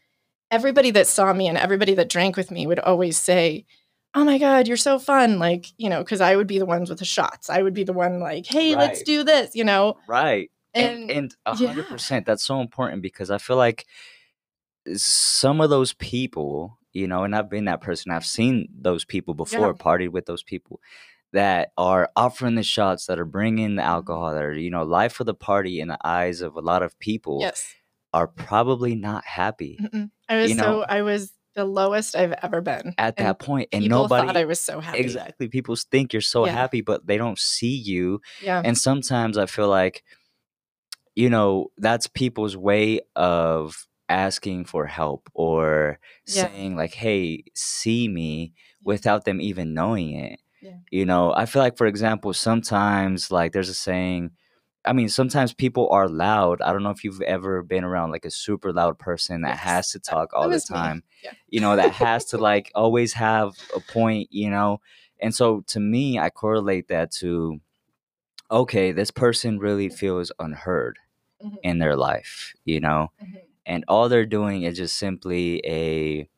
everybody 0.50 0.90
that 0.92 1.06
saw 1.06 1.32
me 1.32 1.48
and 1.48 1.58
everybody 1.58 1.94
that 1.94 2.08
drank 2.08 2.36
with 2.36 2.50
me 2.50 2.66
would 2.66 2.78
always 2.78 3.18
say, 3.18 3.66
Oh 4.14 4.24
my 4.24 4.38
God, 4.38 4.66
you're 4.66 4.76
so 4.76 4.98
fun. 4.98 5.38
Like, 5.38 5.66
you 5.78 5.88
know, 5.88 5.98
because 5.98 6.20
I 6.20 6.34
would 6.34 6.48
be 6.48 6.58
the 6.58 6.66
ones 6.66 6.90
with 6.90 6.98
the 6.98 7.04
shots. 7.04 7.48
I 7.48 7.62
would 7.62 7.74
be 7.74 7.84
the 7.84 7.92
one 7.92 8.18
like, 8.18 8.46
hey, 8.46 8.74
let's 8.74 9.02
do 9.02 9.22
this, 9.22 9.54
you 9.54 9.64
know? 9.64 9.98
Right. 10.08 10.50
And 10.74 11.10
And, 11.10 11.34
and 11.46 11.60
yeah. 11.60 11.68
hundred 11.68 11.86
percent. 11.86 12.26
That's 12.26 12.44
so 12.44 12.60
important 12.60 13.02
because 13.02 13.30
I 13.30 13.38
feel 13.38 13.56
like 13.56 13.86
some 14.94 15.60
of 15.60 15.70
those 15.70 15.92
people, 15.92 16.78
you 16.92 17.06
know, 17.06 17.24
and 17.24 17.34
I've 17.34 17.50
been 17.50 17.66
that 17.66 17.80
person. 17.80 18.10
I've 18.10 18.26
seen 18.26 18.68
those 18.80 19.04
people 19.04 19.34
before, 19.34 19.74
partied 19.74 20.10
with 20.10 20.26
those 20.26 20.42
people 20.42 20.80
that 21.32 21.70
are 21.76 22.10
offering 22.16 22.56
the 22.56 22.62
shots, 22.62 23.06
that 23.06 23.18
are 23.18 23.24
bringing 23.24 23.76
the 23.76 23.82
mm-hmm. 23.82 23.90
alcohol, 23.90 24.34
that 24.34 24.42
are 24.42 24.52
you 24.52 24.70
know, 24.70 24.82
life 24.82 25.20
of 25.20 25.26
the 25.26 25.34
party 25.34 25.80
in 25.80 25.88
the 25.88 25.98
eyes 26.04 26.40
of 26.40 26.56
a 26.56 26.60
lot 26.60 26.82
of 26.82 26.98
people 26.98 27.38
yes. 27.40 27.72
are 28.12 28.26
probably 28.26 28.96
not 28.96 29.24
happy 29.24 29.78
Mm-mm. 29.80 30.10
I 30.28 30.36
was 30.36 30.50
You 30.50 30.56
so, 30.56 30.84
I 30.88 31.02
was 31.02 31.32
the 31.54 31.64
lowest 31.64 32.14
I've 32.16 32.32
ever 32.42 32.60
been. 32.60 32.94
at 32.98 33.14
And 33.18 33.26
that 33.28 33.38
point, 33.38 33.68
and 33.72 33.88
nobody 33.88 34.26
thought 34.26 34.36
I 34.36 34.44
was 34.44 34.60
so 34.60 34.80
happy. 34.80 34.98
exactly. 35.00 35.48
People 35.48 35.74
think 35.76 36.12
you're 36.12 36.22
so 36.22 36.46
Yeah. 36.46 36.52
happy, 36.52 36.80
but 36.80 37.06
they 37.06 37.16
don't 37.18 37.38
see 37.38 37.74
you 37.74 38.20
Yeah. 38.42 38.62
and 38.64 38.76
sometimes 38.78 39.36
i 39.36 39.46
feel 39.46 39.68
like 39.68 40.04
you 41.16 41.28
know 41.28 41.70
that's 41.78 42.06
people's 42.06 42.56
way 42.56 43.00
of 43.16 43.86
asking 44.08 44.64
for 44.64 44.86
help 44.86 45.28
or 45.34 45.98
Yeah. 46.26 46.48
saying 46.48 46.76
like 46.76 46.94
hey 46.94 47.44
see 47.54 48.08
me 48.08 48.52
without 48.84 49.24
them 49.24 49.40
even 49.40 49.74
knowing 49.74 50.12
it. 50.12 50.40
Yeah. 50.62 50.76
You 50.90 51.04
know, 51.06 51.32
I 51.34 51.46
feel 51.46 51.62
like, 51.62 51.76
for 51.76 51.86
example, 51.86 52.32
sometimes 52.34 53.30
like 53.30 53.52
there's 53.52 53.68
a 53.68 53.74
saying. 53.74 54.30
I 54.84 54.92
mean, 54.94 55.08
sometimes 55.10 55.52
people 55.52 55.88
are 55.90 56.08
loud. 56.08 56.62
I 56.62 56.72
don't 56.72 56.82
know 56.82 56.90
if 56.90 57.04
you've 57.04 57.20
ever 57.22 57.62
been 57.62 57.84
around 57.84 58.10
like 58.12 58.24
a 58.24 58.30
super 58.30 58.72
loud 58.72 58.98
person 58.98 59.42
that 59.42 59.50
Yes, 59.56 59.60
has 59.60 59.90
to 59.92 59.98
talk 59.98 60.30
all 60.32 60.48
the 60.48 60.60
time. 60.60 61.02
Yeah. 61.22 61.32
You 61.48 61.60
know, 61.60 61.76
that 61.76 61.92
has 61.92 62.24
to 62.26 62.38
like 62.38 62.72
always 62.74 63.12
have 63.12 63.52
a 63.76 63.80
point, 63.80 64.28
you 64.30 64.48
know? 64.50 64.80
And 65.20 65.34
so 65.34 65.60
to 65.68 65.80
me, 65.80 66.18
I 66.18 66.30
correlate 66.30 66.88
that 66.88 67.10
to 67.20 67.60
okay, 68.50 68.90
this 68.92 69.10
person 69.10 69.58
really 69.58 69.88
feels 69.88 70.32
unheard 70.40 70.98
Mhm. 71.44 71.58
in 71.62 71.78
their 71.78 71.96
life, 71.96 72.54
you 72.64 72.80
know? 72.80 73.12
Mhm. 73.22 73.40
And 73.66 73.84
all 73.86 74.08
they're 74.08 74.26
doing 74.26 74.62
is 74.62 74.76
just 74.76 74.96
simply 74.96 75.60
a 75.66 76.28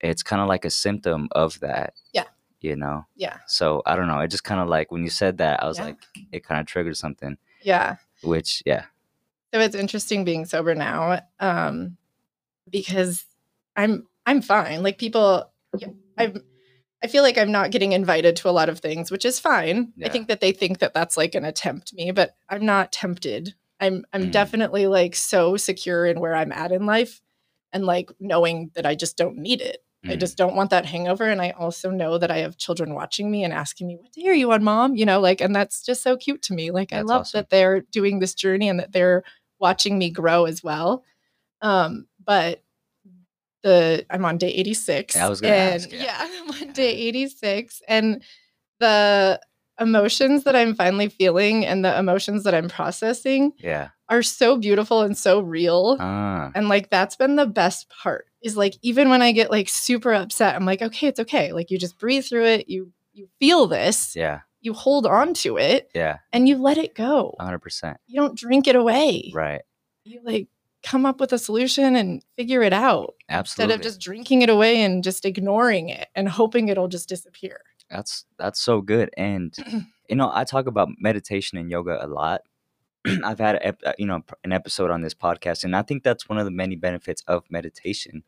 it's 0.00 0.22
kind 0.22 0.42
of 0.42 0.48
like 0.48 0.64
a 0.66 0.70
symptom 0.70 1.28
of 1.32 1.58
that. 1.60 1.94
Yeah. 2.12 2.24
You 2.60 2.76
know? 2.76 3.06
Yeah. 3.16 3.38
So 3.46 3.82
I 3.86 3.96
don't 3.96 4.06
know. 4.08 4.20
It 4.20 4.28
just 4.28 4.44
kind 4.44 4.60
of 4.60 4.68
like 4.68 4.92
when 4.92 5.02
you 5.02 5.10
said 5.10 5.38
that, 5.38 5.62
I 5.62 5.66
was 5.66 5.78
Yeah. 5.78 5.86
like, 5.86 5.98
it 6.32 6.44
kind 6.44 6.60
of 6.60 6.66
triggered 6.66 6.96
something, 6.96 7.38
Yeah. 7.64 7.96
which, 8.22 8.62
yeah. 8.66 8.84
So 9.52 9.60
it's 9.60 9.74
interesting 9.76 10.24
being 10.24 10.46
sober 10.46 10.74
now, 10.74 11.20
um, 11.40 11.96
because 12.70 13.24
I'm 13.76 14.06
I'm 14.26 14.42
fine. 14.42 14.82
Like 14.82 14.98
people, 14.98 15.50
I'm. 16.18 16.42
I 17.02 17.06
feel 17.06 17.22
like 17.22 17.36
I'm 17.36 17.52
not 17.52 17.70
getting 17.70 17.92
invited 17.92 18.34
to 18.36 18.48
a 18.48 18.50
lot 18.50 18.70
of 18.70 18.80
things, 18.80 19.10
which 19.10 19.26
is 19.26 19.38
fine. 19.38 19.92
Yeah. 19.96 20.06
I 20.06 20.10
think 20.10 20.28
that 20.28 20.40
they 20.40 20.52
think 20.52 20.78
that 20.78 20.94
that's 20.94 21.16
like 21.18 21.34
an 21.34 21.44
attempt 21.44 21.92
me, 21.92 22.10
but 22.12 22.34
I'm 22.48 22.64
not 22.64 22.92
tempted. 22.92 23.54
I'm 23.78 24.04
I'm 24.12 24.28
Mm. 24.28 24.32
definitely 24.32 24.86
like 24.86 25.14
so 25.14 25.56
secure 25.58 26.06
in 26.06 26.18
where 26.18 26.34
I'm 26.34 26.50
at 26.50 26.72
in 26.72 26.86
life, 26.86 27.20
and 27.72 27.84
like 27.84 28.10
knowing 28.18 28.70
that 28.74 28.86
I 28.86 28.94
just 28.94 29.16
don't 29.18 29.36
need 29.36 29.60
it. 29.60 29.84
I 30.06 30.16
Mm. 30.16 30.20
just 30.20 30.36
don't 30.36 30.54
want 30.54 30.70
that 30.70 30.86
hangover, 30.86 31.24
and 31.28 31.40
I 31.40 31.50
also 31.50 31.90
know 31.90 32.18
that 32.18 32.30
I 32.30 32.38
have 32.38 32.56
children 32.58 32.94
watching 32.94 33.30
me 33.30 33.42
and 33.44 33.52
asking 33.52 33.86
me, 33.86 33.96
"What 33.96 34.12
day 34.12 34.26
are 34.28 34.34
you 34.34 34.52
on, 34.52 34.62
mom?" 34.62 34.96
You 34.96 35.06
know, 35.06 35.18
like, 35.20 35.40
and 35.40 35.54
that's 35.56 35.82
just 35.82 36.02
so 36.02 36.16
cute 36.16 36.42
to 36.42 36.52
me. 36.54 36.70
Like, 36.70 36.92
I 36.92 37.00
love 37.02 37.22
awesome. 37.22 37.38
that 37.38 37.50
they're 37.50 37.80
doing 37.80 38.18
this 38.18 38.34
journey 38.34 38.68
and 38.68 38.78
that 38.80 38.92
they're 38.92 39.22
watching 39.58 39.98
me 39.98 40.10
grow 40.10 40.44
as 40.44 40.62
well. 40.62 41.04
Um, 41.62 42.06
but 42.22 42.62
the 43.62 44.04
I'm 44.10 44.24
on 44.24 44.36
day 44.38 44.48
86. 44.50 45.16
I 45.16 45.28
was 45.28 45.40
gonna 45.40 45.54
and 45.54 45.74
ask, 45.82 45.92
yeah. 45.92 46.02
yeah, 46.02 46.16
I'm 46.60 46.68
on 46.68 46.72
day 46.74 46.90
86. 46.94 47.80
And 47.88 48.22
the 48.80 49.40
emotions 49.80 50.44
that 50.44 50.54
I'm 50.54 50.74
finally 50.74 51.08
feeling 51.08 51.64
and 51.64 51.84
the 51.84 51.98
emotions 51.98 52.44
that 52.44 52.54
I'm 52.54 52.68
processing 52.68 53.52
Yeah. 53.58 53.88
are 54.08 54.22
so 54.22 54.58
beautiful 54.58 55.00
and 55.00 55.16
so 55.16 55.40
real. 55.40 55.96
Ah. 55.98 56.52
And 56.54 56.68
like 56.68 56.90
that's 56.90 57.16
been 57.16 57.36
the 57.36 57.46
best 57.46 57.88
part 57.88 58.26
is 58.44 58.56
like 58.56 58.74
even 58.82 59.08
when 59.08 59.22
I 59.22 59.32
get 59.32 59.50
like 59.50 59.68
super 59.68 60.14
upset, 60.14 60.54
I'm 60.54 60.64
like, 60.66 60.82
okay, 60.82 61.08
it's 61.08 61.18
okay. 61.20 61.52
Like 61.52 61.70
you 61.72 61.78
just 61.78 61.98
breathe 61.98 62.24
through 62.24 62.44
it. 62.46 62.68
You 62.68 62.92
you 63.12 63.28
feel 63.40 63.66
this, 63.66 64.14
Yeah. 64.14 64.40
you 64.60 64.72
hold 64.72 65.06
on 65.06 65.34
to 65.34 65.56
it, 65.56 65.88
Yeah. 65.94 66.18
and 66.32 66.48
you 66.48 66.56
let 66.58 66.78
it 66.78 66.94
go. 66.94 67.34
100%. 67.40 67.96
You 68.06 68.20
don't 68.20 68.36
drink 68.38 68.66
it 68.66 68.76
away. 68.76 69.30
Right. 69.34 69.62
You 70.04 70.20
like 70.24 70.48
come 70.82 71.06
up 71.06 71.18
with 71.20 71.32
a 71.32 71.38
solution 71.38 71.96
and 71.96 72.22
figure 72.36 72.62
it 72.62 72.72
out 72.74 73.14
Absolutely. 73.30 73.72
instead 73.74 73.80
of 73.80 73.82
just 73.84 74.00
drinking 74.00 74.42
it 74.42 74.50
away 74.50 74.82
and 74.82 75.02
just 75.02 75.24
ignoring 75.24 75.88
it 75.88 76.08
and 76.14 76.28
hoping 76.28 76.68
it'll 76.68 76.88
just 76.88 77.08
disappear. 77.08 77.60
That's 77.88 78.24
that's 78.38 78.60
so 78.60 78.80
good. 78.82 79.10
And 79.16 79.54
you 80.10 80.16
know, 80.16 80.30
I 80.34 80.44
talk 80.44 80.66
about 80.66 80.88
meditation 80.98 81.56
and 81.56 81.70
yoga 81.70 82.04
a 82.04 82.08
lot. 82.08 82.42
I've 83.24 83.38
had 83.38 83.56
a, 83.56 83.76
uh, 83.88 83.92
you 83.98 84.06
know 84.06 84.22
an 84.44 84.52
episode 84.52 84.90
on 84.90 85.02
this 85.02 85.14
podcast, 85.14 85.64
and 85.64 85.76
I 85.76 85.82
think 85.82 86.02
that's 86.02 86.28
one 86.28 86.38
of 86.38 86.44
the 86.44 86.50
many 86.50 86.76
benefits 86.76 87.22
of 87.26 87.44
meditation 87.50 88.22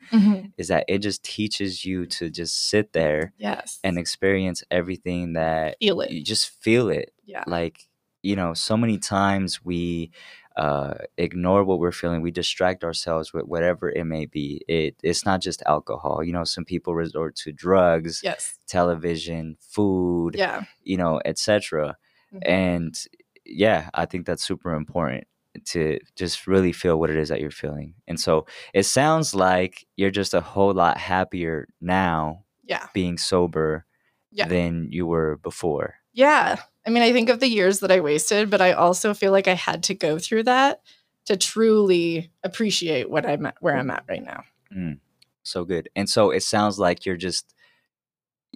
is 0.59 0.69
that 0.69 0.85
it 0.89 0.99
just 0.99 1.23
teaches 1.25 1.85
you 1.85 2.07
to 2.07 2.29
just 2.31 2.69
sit 2.69 2.93
there 2.93 3.33
Yes. 3.39 3.79
and 3.85 3.99
experience 3.99 4.63
everything 4.71 5.33
that 5.35 5.77
feel 5.81 6.01
it. 6.03 6.11
you 6.11 6.23
just 6.23 6.51
feel 6.63 6.89
it. 6.91 7.13
Yeah. 7.25 7.45
Like 7.47 7.87
you 8.23 8.35
know, 8.37 8.55
so 8.55 8.77
many 8.77 8.99
times 8.99 9.65
we 9.65 10.11
uh, 10.57 10.95
ignore 11.17 11.63
what 11.65 11.79
we're 11.79 11.93
feeling. 11.93 12.23
We 12.23 12.31
distract 12.33 12.83
ourselves 12.83 13.33
with 13.33 13.45
whatever 13.45 13.91
it 13.91 14.05
may 14.05 14.27
be. 14.27 14.63
It 14.69 14.97
it's 15.03 15.25
not 15.25 15.41
just 15.41 15.63
alcohol. 15.67 16.25
You 16.25 16.33
know, 16.33 16.45
some 16.45 16.65
people 16.65 16.95
resort 16.95 17.37
to 17.37 17.53
drugs, 17.53 18.21
Yes. 18.25 18.59
television, 18.67 19.57
food, 19.61 20.35
Yeah. 20.37 20.65
you 20.83 20.97
know, 20.97 21.21
etc. 21.25 21.97
Mhm. 22.35 22.39
And 22.49 23.05
yeah, 23.47 23.91
I 23.95 24.05
think 24.07 24.27
that's 24.27 24.45
super 24.47 24.75
important 24.75 25.25
to 25.67 25.99
just 26.17 26.47
really 26.47 26.73
feel 26.73 26.99
what 27.01 27.09
it 27.11 27.17
is 27.17 27.31
that 27.31 27.41
you're 27.41 27.51
feeling. 27.51 27.95
And 28.07 28.21
so 28.21 28.47
it 28.75 28.83
sounds 28.85 29.35
like 29.35 29.87
you're 29.97 30.11
just 30.11 30.35
a 30.35 30.41
whole 30.41 30.75
lot 30.75 30.99
happier 30.99 31.67
now 31.81 32.45
Yeah. 32.65 32.87
being 32.93 33.17
sober 33.17 33.87
Yeah. 34.31 34.49
than 34.49 34.89
you 34.91 35.07
were 35.07 35.37
before. 35.39 35.95
Yeah. 36.13 36.57
I 36.87 36.91
mean, 36.91 37.03
I 37.03 37.13
think 37.13 37.31
of 37.31 37.41
the 37.41 37.49
years 37.49 37.81
that 37.81 37.91
I 37.91 38.01
wasted, 38.01 38.51
but 38.51 38.61
I 38.61 38.73
also 38.73 39.15
feel 39.15 39.33
like 39.33 39.49
I 39.49 39.55
had 39.55 39.83
to 39.85 39.95
go 39.95 40.19
through 40.19 40.43
that 40.45 40.83
to 41.25 41.37
truly 41.37 42.31
appreciate 42.45 43.11
what 43.11 43.25
I'm 43.27 43.47
at, 43.47 43.57
where 43.61 43.77
I'm 43.77 43.91
at 43.91 44.05
right 44.09 44.23
now. 44.23 44.45
Mm, 44.75 44.99
so 45.43 45.65
good. 45.65 45.89
And 45.97 46.09
so 46.09 46.31
it 46.31 46.43
sounds 46.43 46.79
like 46.79 47.05
you're 47.07 47.17
just 47.17 47.55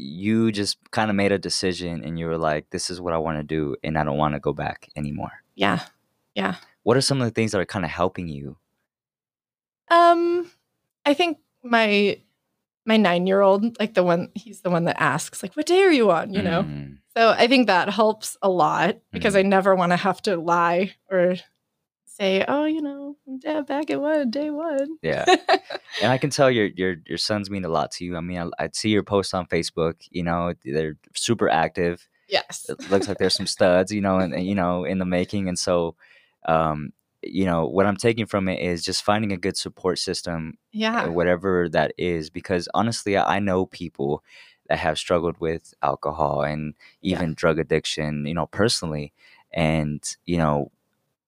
you 0.00 0.50
just 0.52 0.78
kind 0.90 1.10
of 1.10 1.16
made 1.16 1.32
a 1.32 1.38
decision 1.38 2.02
and 2.04 2.18
you 2.18 2.26
were 2.26 2.38
like 2.38 2.70
this 2.70 2.90
is 2.90 3.00
what 3.00 3.12
I 3.12 3.18
want 3.18 3.38
to 3.38 3.44
do 3.44 3.76
and 3.84 3.98
I 3.98 4.04
don't 4.04 4.16
want 4.16 4.34
to 4.34 4.40
go 4.40 4.52
back 4.52 4.88
anymore. 4.96 5.32
Yeah. 5.54 5.80
Yeah. 6.34 6.56
What 6.82 6.96
are 6.96 7.02
some 7.02 7.20
of 7.20 7.26
the 7.26 7.30
things 7.34 7.52
that 7.52 7.60
are 7.60 7.66
kind 7.66 7.84
of 7.84 7.90
helping 7.90 8.28
you? 8.28 8.56
Um, 9.90 10.50
I 11.04 11.14
think 11.14 11.38
my 11.62 12.20
my 12.86 12.96
nine 12.96 13.26
year 13.26 13.40
old, 13.40 13.78
like 13.78 13.94
the 13.94 14.02
one, 14.02 14.30
he's 14.34 14.62
the 14.62 14.70
one 14.70 14.84
that 14.84 15.00
asks, 15.00 15.42
like, 15.42 15.54
"What 15.54 15.66
day 15.66 15.82
are 15.82 15.92
you 15.92 16.10
on?" 16.10 16.32
You 16.32 16.42
know. 16.42 16.62
Mm, 16.62 16.98
So 17.16 17.30
I 17.30 17.46
think 17.46 17.66
that 17.66 17.90
helps 17.90 18.36
a 18.40 18.48
lot 18.48 18.96
because 19.12 19.34
I 19.36 19.42
never 19.42 19.74
want 19.74 19.90
to 19.92 19.96
have 19.96 20.22
to 20.22 20.36
lie 20.36 20.94
or 21.10 21.34
say, 22.20 22.44
"Oh, 22.46 22.64
you 22.64 22.82
know, 22.82 23.16
I'm 23.46 23.64
back 23.64 23.90
at 23.90 24.00
one 24.00 24.30
day 24.30 24.50
one." 24.50 24.98
yeah. 25.02 25.24
and 26.02 26.12
I 26.12 26.18
can 26.22 26.30
tell 26.30 26.50
your 26.50 26.66
your 26.66 26.96
your 27.06 27.18
sons 27.18 27.50
mean 27.50 27.64
a 27.64 27.68
lot 27.68 27.90
to 27.92 28.04
you. 28.04 28.16
I 28.16 28.20
mean, 28.20 28.38
I, 28.38 28.64
I 28.64 28.70
see 28.72 28.90
your 28.90 29.02
posts 29.02 29.34
on 29.34 29.46
Facebook. 29.46 29.94
You 30.10 30.22
know, 30.22 30.54
they're 30.64 30.96
super 31.14 31.48
active. 31.48 32.06
yes. 32.28 32.66
It 32.68 32.90
looks 32.90 33.08
like 33.08 33.18
there's 33.18 33.34
some 33.36 33.46
studs, 33.46 33.92
you 33.92 34.00
know, 34.00 34.18
and 34.18 34.44
you 34.46 34.54
know, 34.54 34.84
in 34.84 34.98
the 34.98 35.04
making. 35.04 35.48
And 35.48 35.58
so, 35.58 35.96
um, 36.46 36.92
you 37.22 37.44
know, 37.44 37.66
what 37.66 37.86
I'm 37.86 37.96
taking 37.96 38.26
from 38.26 38.48
it 38.48 38.60
is 38.60 38.84
just 38.84 39.02
finding 39.04 39.32
a 39.32 39.36
good 39.36 39.56
support 39.56 39.98
system, 39.98 40.58
Yeah. 40.72 41.06
whatever 41.08 41.68
that 41.70 41.92
is. 41.98 42.30
Because 42.30 42.68
honestly, 42.74 43.16
I 43.16 43.36
I 43.36 43.38
know 43.40 43.66
people 43.66 44.22
that 44.68 44.78
have 44.78 44.98
struggled 44.98 45.38
with 45.40 45.74
alcohol 45.82 46.42
and 46.42 46.74
Yeah. 47.00 47.16
even 47.16 47.34
drug 47.34 47.58
addiction, 47.58 48.26
you 48.26 48.34
know, 48.34 48.46
personally, 48.46 49.12
and 49.52 50.00
you 50.24 50.36
know, 50.38 50.70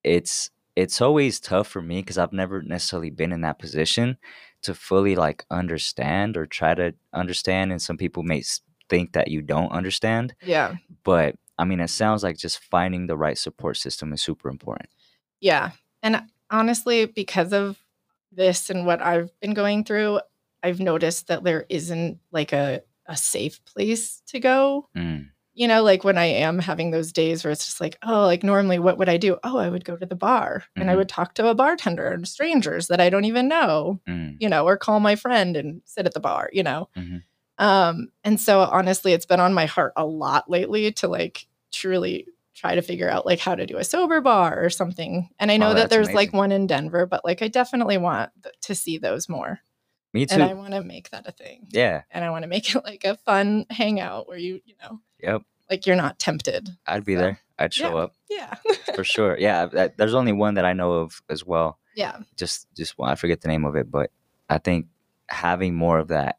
it's 0.04 0.50
it's 0.76 1.00
always 1.00 1.38
tough 1.40 1.68
for 1.68 1.82
me 1.82 2.00
because 2.00 2.18
I've 2.18 2.32
never 2.32 2.62
necessarily 2.62 3.10
been 3.10 3.32
in 3.32 3.42
that 3.42 3.58
position 3.58 4.16
to 4.62 4.74
fully 4.74 5.16
like 5.16 5.44
understand 5.50 6.36
or 6.36 6.46
try 6.46 6.74
to 6.74 6.94
understand. 7.12 7.72
And 7.72 7.82
some 7.82 7.96
people 7.96 8.22
may 8.22 8.42
think 8.88 9.12
that 9.12 9.28
you 9.28 9.42
don't 9.42 9.72
understand, 9.72 10.34
Yeah. 10.42 10.76
but 11.04 11.36
I 11.58 11.64
mean, 11.64 11.80
it 11.80 11.90
sounds 11.90 12.22
like 12.22 12.36
just 12.38 12.58
finding 12.60 13.06
the 13.06 13.16
right 13.16 13.36
support 13.36 13.76
system 13.76 14.12
is 14.12 14.22
super 14.22 14.48
important. 14.48 14.88
Yeah. 15.40 15.72
And 16.02 16.22
honestly, 16.50 17.06
because 17.06 17.52
of 17.52 17.78
this 18.30 18.70
and 18.70 18.86
what 18.86 19.02
I've 19.02 19.30
been 19.40 19.54
going 19.54 19.84
through, 19.84 20.20
I've 20.62 20.80
noticed 20.80 21.26
that 21.26 21.44
there 21.44 21.66
isn't 21.68 22.18
like 22.30 22.52
a, 22.52 22.82
a 23.06 23.16
safe 23.16 23.62
place 23.64 24.22
to 24.28 24.40
go. 24.40 24.88
Mm, 24.96 25.28
You 25.54 25.68
know, 25.68 25.82
like 25.82 26.02
when 26.02 26.16
I 26.16 26.25
am 26.25 26.59
having 26.59 26.90
those 26.92 27.12
days 27.12 27.44
where 27.44 27.50
it's 27.50 27.66
just 27.66 27.80
like, 27.80 27.99
oh, 28.02 28.23
like 28.25 28.42
normally 28.42 28.78
what 28.78 28.97
would 28.99 29.09
I 29.11 29.18
do? 29.18 29.37
Oh, 29.44 29.59
I 29.59 29.68
would 29.68 29.85
go 29.85 29.97
to 29.97 30.06
the 30.06 30.14
bar 30.16 30.64
and 30.76 30.88
I 30.90 30.94
Mhm. 30.94 30.97
would 30.97 31.09
talk 31.11 31.35
to 31.35 31.49
a 31.49 31.54
bartender 31.54 32.09
and 32.09 32.26
strangers 32.26 32.88
that 32.88 33.00
I 33.00 33.11
don't 33.11 33.26
even 33.26 33.49
know, 33.49 34.00
mm, 34.09 34.37
you 34.40 34.49
know, 34.49 34.66
or 34.66 34.78
call 34.78 34.99
my 35.00 35.14
friend 35.14 35.56
and 35.56 35.82
sit 35.85 36.06
at 36.06 36.14
the 36.14 36.21
bar, 36.21 36.49
you 36.54 36.62
know. 36.62 36.88
Mhm. 36.97 37.23
Um, 37.59 38.09
and 38.25 38.40
so 38.40 38.61
honestly, 38.61 39.12
it's 39.12 39.26
been 39.26 39.40
on 39.40 39.52
my 39.52 39.66
heart 39.66 39.92
a 39.94 40.06
lot 40.06 40.49
lately 40.50 40.90
to 40.92 41.09
like 41.09 41.47
truly 41.71 42.26
try 42.54 42.75
to 42.75 42.82
figure 42.82 43.09
out 43.11 43.26
like 43.26 43.38
how 43.40 43.54
to 43.54 43.66
do 43.66 43.76
a 43.76 43.85
sober 43.85 44.21
bar 44.23 44.62
or 44.64 44.71
something. 44.71 45.28
And 45.38 45.50
I 45.50 45.59
know 45.59 45.71
Oh, 45.73 45.75
that 45.75 45.90
there's 45.90 46.12
like 46.14 46.32
one 46.32 46.50
in 46.52 46.66
Denver, 46.66 47.04
but 47.06 47.25
like 47.25 47.42
I 47.42 47.49
definitely 47.49 47.99
want 47.99 48.30
th- 48.42 48.54
to 48.62 48.75
see 48.75 48.99
those 48.99 49.28
more. 49.28 49.61
Me 50.14 50.26
too. 50.26 50.35
And 50.35 50.42
I 50.42 50.54
want 50.54 50.73
to 50.75 50.82
make 50.82 51.11
that 51.11 51.26
a 51.26 51.32
thing. 51.32 51.66
yeah. 51.71 52.02
And 52.11 52.23
I 52.25 52.30
want 52.30 52.42
to 52.42 52.49
make 52.49 52.75
it 52.75 52.85
like 52.85 53.04
a 53.04 53.16
fun 53.16 53.64
hangout 53.71 54.28
where 54.28 54.37
you, 54.38 54.61
you 54.64 54.75
know, 54.82 55.00
Yep. 55.22 55.42
like 55.70 55.86
you're 55.86 55.96
not 55.96 56.18
tempted. 56.18 56.68
I'd 56.86 57.04
be 57.04 57.14
So, 57.14 57.20
there. 57.20 57.38
I'd 57.58 57.72
show 57.74 57.90
yeah. 57.96 58.02
up 58.02 58.14
Yeah. 58.28 58.54
for 58.94 59.04
sure. 59.04 59.36
Yeah. 59.38 59.66
there's 59.96 60.14
only 60.14 60.32
one 60.32 60.54
that 60.54 60.64
I 60.64 60.72
know 60.72 60.92
of 60.94 61.22
as 61.30 61.44
well. 61.46 61.78
yeah. 61.94 62.18
Just, 62.36 62.66
just 62.74 62.98
one. 62.98 63.10
I 63.10 63.14
forget 63.14 63.40
the 63.40 63.48
name 63.48 63.64
of 63.64 63.76
it, 63.76 63.90
but 63.90 64.10
I 64.50 64.58
think 64.58 64.86
having 65.28 65.74
more 65.74 65.98
of 65.98 66.08
that 66.08 66.38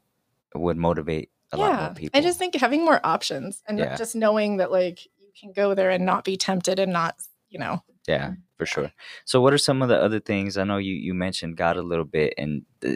would 0.55 0.77
motivate 0.77 1.29
a 1.51 1.57
lot 1.57 1.67
more 1.73 1.81
Yeah. 1.81 1.93
people. 1.93 2.19
I 2.19 2.21
just 2.21 2.37
think 2.39 2.55
having 2.55 2.83
more 2.85 2.99
options 3.03 3.63
and 3.67 3.79
Yeah. 3.79 3.95
just 3.95 4.15
knowing 4.15 4.57
that 4.57 4.71
like 4.71 5.05
you 5.17 5.29
can 5.39 5.51
go 5.53 5.73
there 5.75 5.89
and 5.91 6.05
not 6.05 6.23
be 6.25 6.35
tempted 6.37 6.77
and 6.79 6.91
not, 6.93 7.15
you 7.49 7.59
know, 7.59 7.81
Yeah, 8.07 8.33
for 8.57 8.65
sure. 8.65 8.91
So, 9.25 9.39
what 9.41 9.53
are 9.53 9.57
some 9.57 9.81
of 9.81 9.87
the 9.89 9.99
other 10.01 10.19
things? 10.19 10.57
I 10.57 10.63
know 10.65 10.77
you 10.77 10.93
you 10.93 11.13
mentioned 11.13 11.55
God 11.57 11.77
a 11.77 11.81
little 11.81 12.05
bit, 12.05 12.33
and 12.37 12.63
uh, 12.85 12.93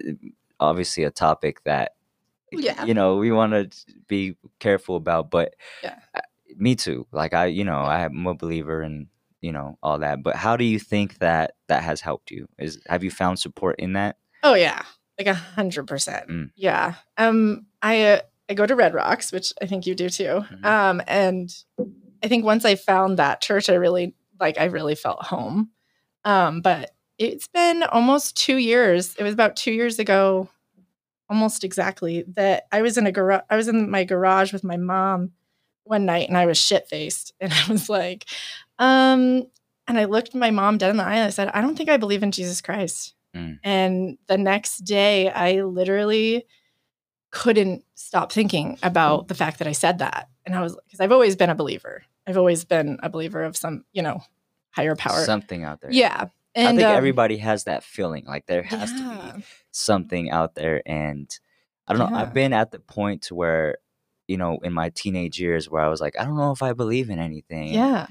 obviously 0.59 1.03
a 1.03 1.11
topic 1.11 1.63
that 1.63 1.93
Yeah. 2.51 2.85
you 2.85 2.93
know 2.93 3.17
we 3.17 3.31
want 3.31 3.53
to 3.53 3.69
be 4.07 4.35
careful 4.59 4.95
about 4.95 5.29
but 5.31 5.55
Yeah. 5.83 5.95
uh, 6.15 6.21
me 6.55 6.75
too 6.75 7.05
like 7.11 7.33
i 7.33 7.45
you 7.47 7.63
know 7.63 7.79
i 7.81 8.01
am 8.01 8.25
a 8.25 8.33
believer 8.33 8.81
in 8.81 9.07
you 9.41 9.51
know 9.51 9.77
all 9.83 9.99
that 9.99 10.23
but 10.23 10.35
how 10.35 10.55
do 10.57 10.63
you 10.63 10.79
think 10.79 11.17
that 11.19 11.55
that 11.67 11.83
has 11.83 12.01
helped 12.01 12.31
you 12.31 12.47
is 12.57 12.79
have 12.87 13.03
you 13.03 13.11
found 13.11 13.37
support 13.39 13.75
in 13.79 13.93
that 13.93 14.17
Oh 14.43 14.53
yeah, 14.53 14.83
like 15.17 15.25
a 15.27 15.33
hundred 15.33 15.87
percent. 15.87 16.29
Mm. 16.29 16.51
Yeah. 16.55 16.93
Um, 17.17 17.65
I 17.81 18.03
uh, 18.03 18.19
I 18.49 18.53
go 18.53 18.67
to 18.67 18.75
Red 18.75 18.93
Rocks, 18.93 19.31
which 19.31 19.51
I 19.61 19.65
think 19.65 19.87
you 19.87 19.95
do 19.95 20.09
too. 20.09 20.45
Mhm. 20.53 20.63
Um, 20.65 21.01
and 21.07 21.49
I 22.23 22.27
think 22.27 22.45
once 22.45 22.63
I 22.63 22.75
found 22.75 23.17
that 23.17 23.41
church, 23.41 23.67
I 23.67 23.73
really 23.73 24.13
like 24.39 24.59
I 24.59 24.65
really 24.65 24.93
felt 24.95 25.23
home. 25.23 25.71
Um, 26.23 26.61
but 26.61 26.91
it's 27.17 27.47
been 27.47 27.81
almost 27.83 28.37
two 28.37 28.57
years. 28.57 29.15
It 29.17 29.23
was 29.23 29.33
about 29.33 29.55
two 29.55 29.71
years 29.71 29.97
ago, 29.97 30.49
almost 31.29 31.63
exactly, 31.63 32.23
that 32.35 32.67
I 32.71 32.81
was 32.81 32.97
in 32.97 33.07
a 33.07 33.11
garage. 33.11 33.43
I 33.49 33.55
was 33.55 33.67
in 33.67 33.89
my 33.89 34.03
garage 34.03 34.53
with 34.53 34.63
my 34.63 34.77
mom 34.77 35.31
one 35.83 36.05
night, 36.05 36.27
and 36.27 36.37
I 36.37 36.45
was 36.45 36.57
shit 36.57 36.87
faced, 36.87 37.33
and 37.39 37.53
I 37.53 37.71
was 37.71 37.89
like, 37.89 38.25
um, 38.79 39.47
and 39.87 39.97
I 39.97 40.05
looked 40.05 40.35
my 40.35 40.51
mom 40.51 40.77
dead 40.77 40.91
in 40.91 40.97
the 40.97 41.03
eye, 41.03 41.15
and 41.15 41.25
I 41.25 41.29
said, 41.29 41.49
I 41.53 41.61
don't 41.61 41.75
think 41.75 41.89
I 41.89 41.97
believe 41.97 42.23
in 42.23 42.31
Jesus 42.31 42.61
Christ. 42.61 43.13
Mm. 43.35 43.59
And 43.63 44.17
the 44.27 44.37
next 44.37 44.79
day, 44.79 45.29
I 45.29 45.61
literally 45.63 46.45
couldn't 47.29 47.83
stop 47.95 48.31
thinking 48.31 48.77
about 48.81 49.27
the 49.27 49.35
fact 49.35 49.59
that 49.59 49.67
I 49.67 49.73
said 49.73 49.99
that. 49.99 50.29
And 50.45 50.55
I 50.55 50.61
was 50.61 50.77
because 50.85 51.01
I've 51.01 51.11
always 51.11 51.35
been 51.35 51.49
a 51.49 51.55
believer. 51.55 52.03
I've 52.25 52.37
always 52.37 52.65
been 52.65 52.99
a 53.03 53.09
believer 53.09 53.43
of 53.43 53.55
some, 53.55 53.83
you 53.93 54.01
know, 54.01 54.21
higher 54.77 54.95
power. 54.95 55.25
something 55.25 55.63
out 55.63 55.81
there 55.81 55.91
yeah. 55.91 56.27
And 56.55 56.67
i 56.67 56.71
think 56.71 56.87
um, 56.87 56.95
everybody 56.95 57.37
has 57.37 57.65
that 57.65 57.83
feeling 57.83 58.25
like 58.25 58.45
there 58.45 58.63
has 58.63 58.91
to 58.91 59.33
be 59.35 59.43
something 59.77 60.29
out 60.31 60.55
there 60.55 60.81
and 60.85 61.39
i 61.87 61.93
don't 61.93 62.11
know 62.11 62.17
i've 62.17 62.33
been 62.33 62.53
at 62.53 62.71
the 62.71 62.79
point 62.79 63.21
to 63.23 63.35
where 63.35 63.77
you 64.27 64.37
know 64.37 64.57
in 64.63 64.73
my 64.73 64.89
teenage 64.89 65.39
years 65.39 65.69
where 65.69 65.81
i 65.83 65.87
was 65.87 66.01
like 66.01 66.19
i 66.19 66.23
don't 66.25 66.37
know 66.37 66.51
if 66.51 66.61
i 66.63 66.73
believe 66.73 67.09
in 67.09 67.19
anything 67.19 67.69
Yeah. 67.73 68.07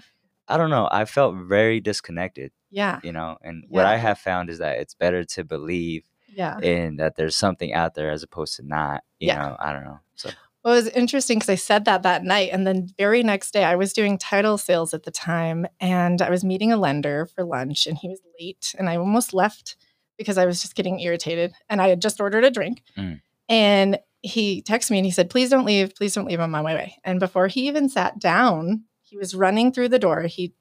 i 0.49 0.57
don't 0.57 0.71
know 0.71 0.89
i 0.91 1.05
felt 1.05 1.35
very 1.37 1.81
disconnected 1.81 2.53
Yeah. 2.71 3.01
you 3.03 3.13
know 3.13 3.37
and 3.43 3.65
what 3.69 3.87
i 3.87 3.97
have 3.97 4.19
found 4.19 4.49
is 4.51 4.59
that 4.59 4.79
it's 4.79 4.95
better 4.95 5.25
to 5.25 5.45
believe 5.45 6.05
Yeah. 6.33 6.59
in 6.61 6.97
that 6.97 7.17
there's 7.17 7.37
something 7.37 7.73
out 7.75 7.95
there 7.95 8.11
as 8.11 8.23
opposed 8.23 8.57
to 8.57 8.63
not 8.67 9.03
you 9.19 9.29
Yeah. 9.29 9.37
know 9.39 9.57
i 9.59 9.73
don't 9.73 9.85
know 9.85 9.99
so 10.15 10.31
Well, 10.65 10.75
it 10.75 10.79
was 10.85 10.89
interesting 10.89 11.39
because 11.39 11.49
I 11.51 11.55
said 11.55 11.85
that 11.85 12.03
that 12.03 12.25
night. 12.25 12.51
And 12.53 12.67
then 12.67 12.89
very 12.99 13.23
next 13.23 13.53
day, 13.53 13.63
I 13.63 13.77
was 13.77 13.93
doing 13.93 14.19
title 14.19 14.59
sales 14.59 14.93
at 14.95 15.05
the 15.05 15.13
time 15.13 15.65
and 15.79 16.21
I 16.21 16.29
was 16.29 16.43
meeting 16.43 16.73
a 16.73 16.77
lender 16.77 17.25
for 17.27 17.45
lunch 17.45 17.87
and 17.87 17.97
he 17.97 18.09
was 18.09 18.21
late. 18.41 18.75
And 18.77 18.89
I 18.89 18.97
almost 18.97 19.33
left 19.33 19.77
because 20.19 20.39
I 20.39 20.47
was 20.47 20.61
just 20.61 20.75
getting 20.75 21.01
irritated. 21.01 21.53
And 21.69 21.81
I 21.81 21.89
had 21.89 22.03
just 22.03 22.21
ordered 22.21 22.45
a 22.45 22.51
drink. 22.51 22.83
Mm. 22.97 23.21
And 23.49 23.99
he 24.23 24.63
texted 24.63 24.91
me 24.91 24.99
and 24.99 25.07
he 25.07 25.13
said, 25.13 25.31
Please 25.31 25.51
don't 25.51 25.65
leave. 25.65 25.95
Please 25.95 26.15
don't 26.15 26.27
leave. 26.27 26.41
I'm 26.41 26.55
on 26.55 26.65
my 26.65 26.75
way. 26.75 26.97
And 27.05 27.21
before 27.21 27.47
he 27.49 27.69
even 27.69 27.89
sat 27.89 28.19
down, 28.19 28.85
he 29.03 29.17
was 29.17 29.35
running 29.35 29.73
through 29.73 29.89
the 29.89 29.99
door. 29.99 30.23
He 30.23 30.55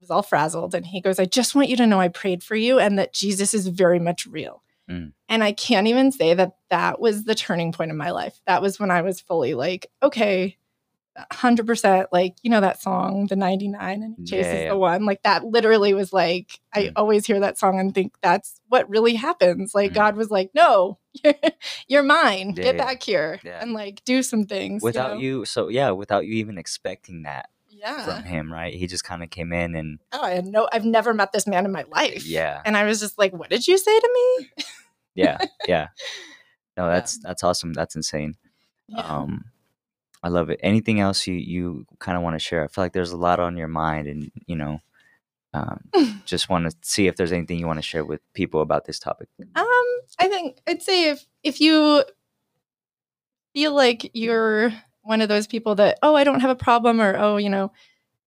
was 0.00 0.10
all 0.10 0.22
frazzled 0.22 0.74
and 0.74 0.84
he 0.84 1.00
goes, 1.00 1.18
I 1.18 1.24
just 1.24 1.54
want 1.54 1.68
you 1.68 1.76
to 1.76 1.86
know 1.86 2.00
I 2.00 2.08
prayed 2.08 2.42
for 2.42 2.56
you 2.56 2.78
and 2.78 2.98
that 2.98 3.14
Jesus 3.14 3.54
is 3.54 3.68
very 3.68 3.98
much 3.98 4.26
real. 4.26 4.62
Mm. 4.90 5.12
And 5.28 5.42
I 5.42 5.52
can't 5.52 5.86
even 5.86 6.12
say 6.12 6.34
that 6.34 6.56
that 6.70 7.00
was 7.00 7.24
the 7.24 7.34
turning 7.34 7.72
point 7.72 7.90
in 7.90 7.96
my 7.96 8.10
life. 8.10 8.38
That 8.46 8.60
was 8.60 8.78
when 8.78 8.90
I 8.90 9.02
was 9.02 9.20
fully 9.20 9.54
like, 9.54 9.90
okay, 10.02 10.58
100% 11.32 12.06
like, 12.12 12.34
you 12.42 12.50
know, 12.50 12.60
that 12.60 12.80
song, 12.82 13.26
the 13.28 13.36
99 13.36 14.02
and 14.02 14.16
he 14.16 14.24
chases 14.24 14.52
Yeah, 14.52 14.62
yeah. 14.64 14.68
the 14.70 14.76
one. 14.76 15.04
Like 15.04 15.22
that 15.22 15.44
literally 15.44 15.94
was 15.94 16.12
like, 16.12 16.60
I 16.72 16.84
Mm. 16.84 16.92
always 16.96 17.26
hear 17.26 17.40
that 17.40 17.58
song 17.58 17.78
and 17.78 17.94
think 17.94 18.14
that's 18.20 18.60
what 18.68 18.88
really 18.88 19.14
happens. 19.14 19.74
Like 19.74 19.92
Mm. 19.92 19.94
God 19.94 20.16
was 20.16 20.30
like, 20.30 20.50
no, 20.54 20.98
you're 21.88 22.02
mine. 22.02 22.54
Yeah, 22.56 22.64
Get 22.64 22.78
back 22.78 23.02
here 23.02 23.40
and 23.60 23.72
like 23.72 24.04
do 24.04 24.22
some 24.22 24.44
things. 24.44 24.82
without 24.82 25.14
know? 25.14 25.20
you 25.20 25.44
so 25.44 25.68
yeah 25.68 25.90
without 25.90 26.26
you 26.26 26.34
even 26.34 26.58
expecting 26.58 27.22
that 27.22 27.48
Yeah. 27.68 28.04
from 28.04 28.24
him 28.24 28.52
right 28.52 28.74
he 28.74 28.86
just 28.86 29.04
kind 29.04 29.22
of 29.22 29.30
came 29.30 29.52
in 29.52 29.74
and 29.76 30.00
Oh, 30.12 30.22
I 30.22 30.30
had 30.30 30.46
no, 30.46 30.68
I've 30.72 30.84
never 30.84 31.14
met 31.14 31.32
this 31.32 31.46
man 31.46 31.64
in 31.64 31.72
my 31.72 31.84
life. 31.90 32.26
yeah 32.26 32.60
And 32.64 32.76
I 32.76 32.84
was 32.84 32.98
just 33.00 33.18
like, 33.18 33.32
what 33.32 33.50
did 33.50 33.66
you 33.68 33.78
say 33.78 33.98
to 34.00 34.10
me? 34.14 34.64
yeah 35.14 35.38
yeah 35.68 35.88
no 36.76 36.88
that's 36.88 37.18
that's 37.18 37.44
awesome 37.44 37.72
that's 37.72 37.94
insane 37.94 38.34
um 38.96 39.44
i 40.24 40.28
love 40.28 40.48
it. 40.50 40.58
Anything 40.62 41.00
else 41.00 41.26
you 41.26 41.34
you 41.34 41.86
kind 42.00 42.16
of 42.16 42.24
want 42.24 42.34
to 42.34 42.40
share? 42.40 42.64
I 42.64 42.68
feel 42.68 42.82
like 42.82 42.94
there's 42.94 43.12
a 43.12 43.16
lot 43.16 43.38
on 43.38 43.56
your 43.56 43.68
mind 43.68 44.08
and 44.08 44.32
you 44.46 44.56
know 44.56 44.80
um, 45.52 45.84
just 46.24 46.48
want 46.48 46.68
to 46.68 46.76
see 46.82 47.06
if 47.06 47.14
there's 47.14 47.30
anything 47.30 47.58
you 47.58 47.66
want 47.66 47.78
to 47.78 47.82
share 47.82 48.04
with 48.04 48.20
people 48.32 48.62
about 48.62 48.86
this 48.86 48.98
topic. 48.98 49.28
Um, 49.54 49.66
I 50.18 50.28
think 50.28 50.58
I'd 50.66 50.82
say 50.82 51.10
if 51.10 51.26
if 51.42 51.60
you 51.60 52.02
feel 53.52 53.74
like 53.74 54.10
you're 54.14 54.72
one 55.02 55.20
of 55.20 55.28
those 55.28 55.46
people 55.46 55.74
that 55.76 55.98
oh 56.02 56.16
I 56.16 56.24
don't 56.24 56.40
have 56.40 56.50
a 56.50 56.56
problem 56.56 57.00
or 57.00 57.16
oh 57.16 57.36
you 57.36 57.50
know 57.50 57.70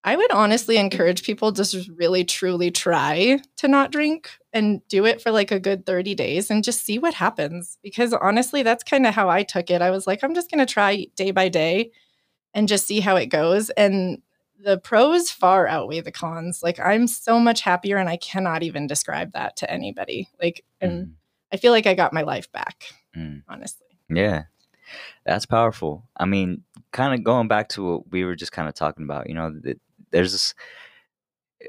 I 0.07 0.15
would 0.15 0.31
honestly 0.31 0.77
encourage 0.77 1.23
people 1.23 1.51
just 1.51 1.89
really 1.97 2.23
truly 2.23 2.71
try 2.71 3.39
to 3.57 3.67
not 3.67 3.91
drink 3.91 4.29
and 4.53 4.81
do 4.87 5.05
it 5.05 5.21
for 5.21 5.31
like 5.31 5.51
a 5.51 5.59
good 5.59 5.85
30 5.85 6.15
days 6.15 6.49
and 6.49 6.63
just 6.63 6.85
see 6.85 6.97
what 6.97 7.13
happens 7.13 7.77
because 7.83 8.13
honestly 8.13 8.63
that's 8.63 8.85
kind 8.85 9.05
of 9.05 9.13
how 9.13 9.27
I 9.29 9.43
took 9.43 9.69
it. 9.69 9.81
I 9.81 9.91
was 9.91 10.07
like 10.07 10.23
I'm 10.23 10.33
just 10.33 10.49
going 10.49 10.65
to 10.65 10.73
try 10.73 11.07
day 11.17 11.31
by 11.31 11.49
day 11.49 11.91
and 12.53 12.69
just 12.69 12.87
see 12.87 13.01
how 13.01 13.17
it 13.17 13.25
goes 13.25 13.69
and 13.71 14.21
the 14.63 14.77
pros 14.77 15.29
far 15.29 15.67
outweigh 15.67 15.99
the 15.99 16.11
cons. 16.13 16.63
Like 16.63 16.79
I'm 16.79 17.07
so 17.07 17.37
much 17.37 17.59
happier 17.59 17.97
and 17.97 18.07
I 18.07 18.15
cannot 18.15 18.63
even 18.63 18.87
describe 18.87 19.33
that 19.33 19.57
to 19.57 19.69
anybody. 19.69 20.29
Like 20.41 20.63
and 20.79 21.07
Mm, 21.07 21.11
I 21.51 21.57
feel 21.57 21.73
like 21.73 21.85
I 21.85 21.95
got 21.95 22.13
my 22.13 22.21
life 22.21 22.49
back, 22.53 22.85
mm. 23.13 23.43
honestly. 23.49 23.87
yeah 24.09 24.43
that's 25.25 25.45
powerful 25.45 26.07
i 26.15 26.23
mean 26.23 26.63
kind 26.93 27.13
of 27.13 27.21
going 27.25 27.49
back 27.49 27.67
to 27.67 27.83
what 27.83 28.11
we 28.11 28.23
were 28.23 28.37
just 28.37 28.53
kind 28.53 28.69
of 28.69 28.73
talking 28.73 29.03
about 29.03 29.27
you 29.27 29.35
know 29.35 29.51
th- 29.61 29.77
there's 30.11 30.53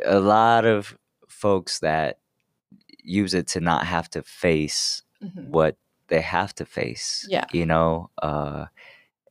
a 0.05 0.21
lot 0.21 0.65
of 0.65 0.97
folks 1.29 1.81
that 1.81 2.19
use 3.03 3.35
it 3.35 3.47
to 3.49 3.61
not 3.61 3.87
have 3.87 4.09
to 4.11 4.23
face 4.23 5.03
Mhm. 5.23 5.49
what 5.49 5.77
they 6.09 6.21
have 6.21 6.55
to 6.57 6.65
face. 6.65 7.27
Yeah. 7.29 7.45
You 7.53 7.67
know, 7.67 8.11
uh, 8.23 8.67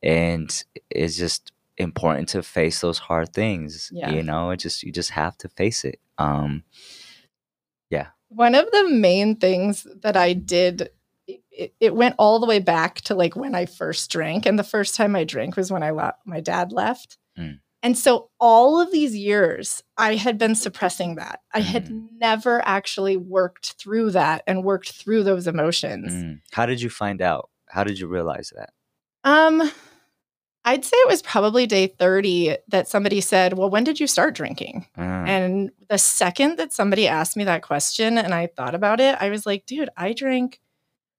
and 0.02 0.64
it's 0.90 1.16
just 1.16 1.52
important 1.76 2.28
to 2.30 2.42
face 2.42 2.80
those 2.80 2.98
hard 2.98 3.32
things. 3.32 3.90
Yeah. 3.92 4.10
You 4.10 4.22
know, 4.22 4.50
it 4.50 4.58
just 4.58 4.82
you 4.82 4.92
just 4.92 5.10
have 5.10 5.36
to 5.38 5.48
face 5.48 5.84
it. 5.84 6.00
Um, 6.18 6.64
yeah. 7.90 8.08
One 8.28 8.54
of 8.54 8.70
the 8.72 8.88
main 8.90 9.36
things 9.36 9.86
that 10.02 10.16
I 10.16 10.32
did, 10.34 10.90
it- 11.26 11.74
it, 11.80 11.94
went 11.94 12.14
all 12.18 12.38
the 12.40 12.46
way 12.46 12.58
back 12.58 13.00
to 13.02 13.14
like 13.14 13.34
when 13.36 13.54
I 13.54 13.66
first 13.66 14.10
drank. 14.10 14.44
And 14.46 14.58
the 14.58 14.64
first 14.64 14.94
time 14.94 15.16
I 15.16 15.24
drank 15.24 15.56
was 15.56 15.70
when 15.72 15.82
I 15.82 15.90
le- 15.90 16.16
my 16.24 16.40
dad 16.40 16.72
left. 16.72 17.16
Mm. 17.38 17.60
And 17.82 17.96
so 17.96 18.30
all 18.40 18.80
of 18.80 18.90
these 18.90 19.14
years, 19.16 19.82
I 19.96 20.16
had 20.16 20.36
been 20.36 20.54
suppressing 20.56 21.14
that. 21.14 21.40
I 21.54 21.60
had 21.60 21.86
Mm. 21.86 22.08
never 22.18 22.60
actually 22.66 23.16
worked 23.16 23.72
through 23.78 24.10
that 24.12 24.42
and 24.46 24.64
worked 24.64 24.92
through 24.92 25.22
those 25.22 25.46
emotions. 25.46 26.12
mm. 26.12 26.40
How 26.52 26.66
did 26.66 26.82
you 26.82 26.90
find 26.90 27.22
out? 27.22 27.50
How 27.68 27.84
did 27.84 27.98
you 28.00 28.08
realize 28.08 28.52
that? 28.56 28.70
Um, 29.22 29.70
I'd 30.64 30.84
say 30.84 30.96
it 30.96 31.08
was 31.08 31.22
probably 31.22 31.66
day 31.66 31.86
30 31.86 32.56
that 32.68 32.88
somebody 32.88 33.20
said, 33.20 33.54
Well, 33.56 33.70
when 33.70 33.84
did 33.84 34.00
you 34.00 34.06
start 34.06 34.34
drinking? 34.34 34.86
Ah, 34.96 35.24
And 35.24 35.70
the 35.88 35.98
second 35.98 36.56
that 36.58 36.72
somebody 36.72 37.06
asked 37.06 37.36
me 37.36 37.44
that 37.44 37.62
question 37.62 38.18
and 38.18 38.34
I 38.34 38.48
thought 38.48 38.74
about 38.74 39.00
it, 39.00 39.16
I 39.20 39.30
was 39.30 39.46
like, 39.46 39.66
dude, 39.66 39.88
I 39.96 40.12
drank 40.12 40.60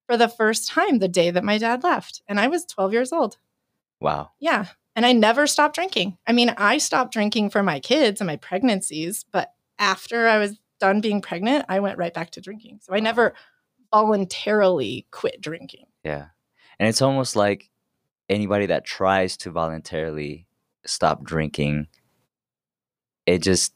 for 0.08 0.18
the 0.18 0.28
first 0.28 0.68
time 0.68 1.00
the 1.00 1.08
day 1.08 1.32
that 1.32 1.44
my 1.44 1.58
dad 1.58 1.84
left. 1.84 2.22
And 2.28 2.40
I 2.40 2.48
was 2.48 2.66
12 2.66 2.92
years 2.94 3.14
old. 3.14 3.38
wow. 4.02 4.32
Yeah. 4.40 4.66
And 5.00 5.06
I 5.06 5.14
never 5.14 5.48
stopped 5.48 5.76
drinking. 5.76 6.18
I 6.28 6.34
mean, 6.34 6.50
I 6.58 6.78
stopped 6.78 7.14
drinking 7.14 7.52
for 7.52 7.64
my 7.64 7.80
kids 7.80 8.20
and 8.20 8.28
my 8.28 8.36
pregnancies, 8.36 9.24
but 9.32 9.54
after 9.78 10.28
I 10.28 10.40
was 10.40 10.60
done 10.82 11.00
being 11.00 11.22
pregnant, 11.22 11.64
I 11.70 11.80
went 11.80 11.98
right 11.98 12.14
back 12.14 12.32
to 12.32 12.42
drinking. 12.42 12.82
So 12.82 12.94
I 12.94 13.00
never 13.00 13.34
voluntarily 13.94 15.08
quit 15.10 15.40
drinking. 15.40 15.86
Yeah. 16.04 16.26
And 16.80 16.90
it's 16.90 17.02
almost 17.02 17.38
like 17.38 17.70
anybody 18.28 18.66
that 18.66 18.84
tries 18.84 19.38
to 19.38 19.52
voluntarily 19.52 20.48
stop 20.86 21.24
drinking, 21.24 21.88
it 23.26 23.42
just 23.42 23.74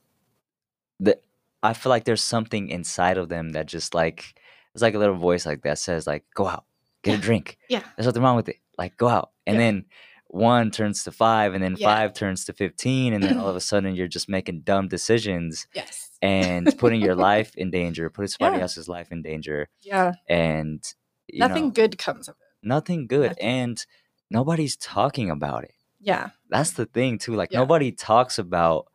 the 0.99 1.17
I 1.63 1.71
feel 1.71 1.89
like 1.89 2.03
there's 2.03 2.21
something 2.21 2.67
inside 2.67 3.17
of 3.17 3.29
them 3.29 3.51
that 3.51 3.67
just 3.67 3.93
like 3.95 4.37
it's 4.75 4.81
like 4.81 4.93
a 4.93 4.99
little 4.99 5.15
voice 5.15 5.45
like 5.45 5.61
that 5.61 5.79
says 5.79 6.05
like 6.05 6.25
go 6.35 6.47
out, 6.47 6.65
get 7.01 7.13
a 7.13 7.15
Yeah. 7.15 7.21
drink. 7.23 7.57
Yeah. 7.69 7.83
There's 7.95 8.07
nothing 8.07 8.23
wrong 8.23 8.35
with 8.35 8.49
it. 8.49 8.57
Like 8.77 8.97
go 8.97 9.07
out. 9.07 9.31
And 9.47 9.55
Yeah. 9.55 9.61
then 9.61 9.85
one 10.33 10.71
turns 10.71 11.03
to 11.03 11.11
five 11.11 11.53
and 11.53 11.63
then 11.63 11.75
Yeah. 11.77 11.87
five 11.95 12.13
turns 12.15 12.43
to 12.45 12.53
15 12.53 13.13
and 13.13 13.23
then 13.23 13.37
all 13.37 13.49
of 13.49 13.55
a 13.55 13.61
sudden 13.71 13.93
you're 13.93 14.07
just 14.07 14.27
making 14.27 14.61
dumb 14.61 14.87
decisions 14.87 15.67
Yes. 15.75 16.09
and 16.23 16.75
putting 16.79 17.01
your 17.01 17.13
life 17.31 17.55
in 17.55 17.69
danger, 17.69 18.09
putting 18.09 18.29
somebody 18.29 18.57
Yeah. 18.57 18.63
else's 18.63 18.89
life 18.89 19.11
in 19.11 19.21
danger 19.21 19.69
Yeah. 19.83 20.13
and 20.27 20.83
you 21.27 21.37
Nothing 21.39 21.65
know, 21.65 21.69
good 21.71 21.99
comes 21.99 22.27
of 22.27 22.33
it. 22.35 22.67
nothing 22.67 23.05
good 23.05 23.29
Nothing. 23.29 23.45
and 23.45 23.85
nobody's 24.31 24.75
talking 24.75 25.29
about 25.29 25.65
it 25.65 25.75
Yeah. 25.99 26.31
that's 26.49 26.71
the 26.71 26.87
thing 26.87 27.19
too 27.19 27.35
like 27.35 27.51
Yeah. 27.51 27.59
nobody 27.59 27.91
talks 27.91 28.39
about 28.39 28.87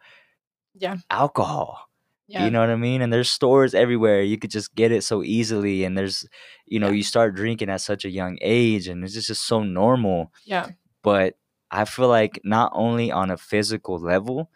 Yeah. 0.74 0.96
alcohol 1.09 1.88
Yeah. 2.27 2.44
You 2.44 2.51
know 2.51 2.61
what 2.61 2.68
I 2.68 2.77
mean? 2.77 3.01
And 3.01 3.11
there's 3.11 3.31
stores 3.31 3.72
everywhere. 3.74 4.20
You 4.20 4.37
could 4.37 4.51
just 4.51 4.74
get 4.74 4.92
it 4.92 5.03
so 5.03 5.22
easily. 5.24 5.83
And 5.85 5.96
there's, 5.96 6.29
you 6.66 6.79
know, 6.79 6.88
Yeah. 6.88 6.96
you 6.96 7.03
start 7.03 7.35
drinking 7.35 7.70
at 7.70 7.81
such 7.81 8.05
a 8.05 8.11
young 8.11 8.37
age 8.42 8.87
and 8.87 9.03
it's 9.03 9.14
just, 9.14 9.29
just 9.29 9.46
so 9.46 9.62
normal. 9.62 10.31
Yeah. 10.44 10.66
But 11.09 11.38
I 11.71 11.85
feel 11.85 12.09
like 12.09 12.40
not 12.44 12.71
only 12.75 13.11
on 13.11 13.31
a 13.31 13.37
physical 13.37 13.99
level, 13.99 14.51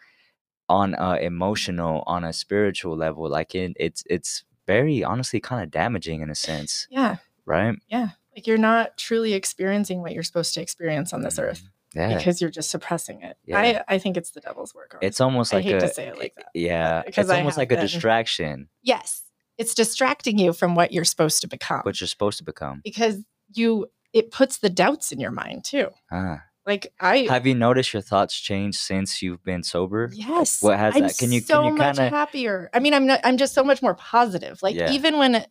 on 0.69 0.95
a 0.97 1.17
emotional, 1.17 2.03
on 2.07 2.23
a 2.23 2.33
spiritual 2.33 2.95
level, 2.95 3.29
like 3.29 3.55
it, 3.55 3.73
it's 3.79 4.03
it's 4.09 4.43
very 4.67 5.03
honestly 5.03 5.39
kind 5.39 5.63
of 5.63 5.71
damaging 5.71 6.21
in 6.21 6.29
a 6.29 6.35
sense, 6.35 6.87
Yeah. 6.89 7.17
right? 7.45 7.75
Yeah. 7.89 8.09
Like 8.35 8.47
you're 8.47 8.57
not 8.57 8.97
truly 8.97 9.33
experiencing 9.33 10.01
what 10.01 10.13
you're 10.13 10.23
supposed 10.23 10.53
to 10.55 10.61
experience 10.61 11.11
on 11.13 11.21
this 11.21 11.37
earth 11.37 11.63
mm-hmm. 11.95 11.99
Yeah. 11.99 12.17
because 12.17 12.39
you're 12.41 12.49
just 12.49 12.69
suppressing 12.71 13.21
it. 13.21 13.37
Yeah. 13.45 13.59
I, 13.59 13.83
I 13.95 13.97
think 13.99 14.15
it's 14.17 14.31
the 14.31 14.39
devil's 14.39 14.73
work. 14.73 14.97
It's 15.01 15.19
almost 15.21 15.53
like 15.53 15.65
I 15.65 15.69
hate 15.69 15.75
a 15.75 15.79
to 15.81 15.93
say 15.93 16.07
it 16.07 16.17
like 16.17 16.33
that, 16.35 16.47
Yeah, 16.55 17.03
because 17.05 17.29
it's 17.29 17.37
almost 17.37 17.57
like 17.57 17.71
a 17.71 17.79
distraction, 17.79 18.69
yes. 18.81 19.23
It's 19.57 19.75
distracting 19.75 20.39
you 20.39 20.51
from 20.53 20.73
what 20.73 20.91
you're 20.91 21.03
supposed 21.13 21.41
to 21.41 21.47
become 21.47 21.81
what 21.81 21.99
you're 22.01 22.07
supposed 22.07 22.37
to 22.39 22.43
become. 22.43 22.81
because 22.83 23.17
you 23.53 23.87
it 24.13 24.31
puts 24.31 24.57
the 24.59 24.69
doubts 24.69 25.11
in 25.11 25.19
your 25.19 25.31
mind 25.31 25.63
too. 25.65 25.89
Ah. 26.11 26.43
Like 26.65 26.93
I 26.99 27.27
Have 27.29 27.45
you 27.45 27.55
noticed 27.55 27.91
your 27.93 28.01
thoughts 28.01 28.39
change 28.39 28.75
since 28.77 29.21
you've 29.21 29.43
been 29.43 29.63
sober? 29.63 30.09
Yes. 30.13 30.61
What 30.61 30.79
has 30.79 30.95
I'm 30.95 31.01
that- 31.03 31.17
can 31.17 31.31
you- 31.31 31.41
can 31.41 31.47
so 31.47 31.63
you 31.65 31.73
much 31.75 31.97
kinda- 31.97 32.09
happier. 32.09 32.69
I 32.73 32.79
mean, 32.79 32.93
I'm 32.93 33.05
not 33.05 33.19
I'm 33.25 33.35
just 33.37 33.53
so 33.53 33.63
much 33.65 33.81
more 33.81 33.95
positive. 33.95 34.61
Like 34.63 34.75
Yeah. 34.75 34.91
even 34.91 35.17
when 35.17 35.35
it, 35.35 35.47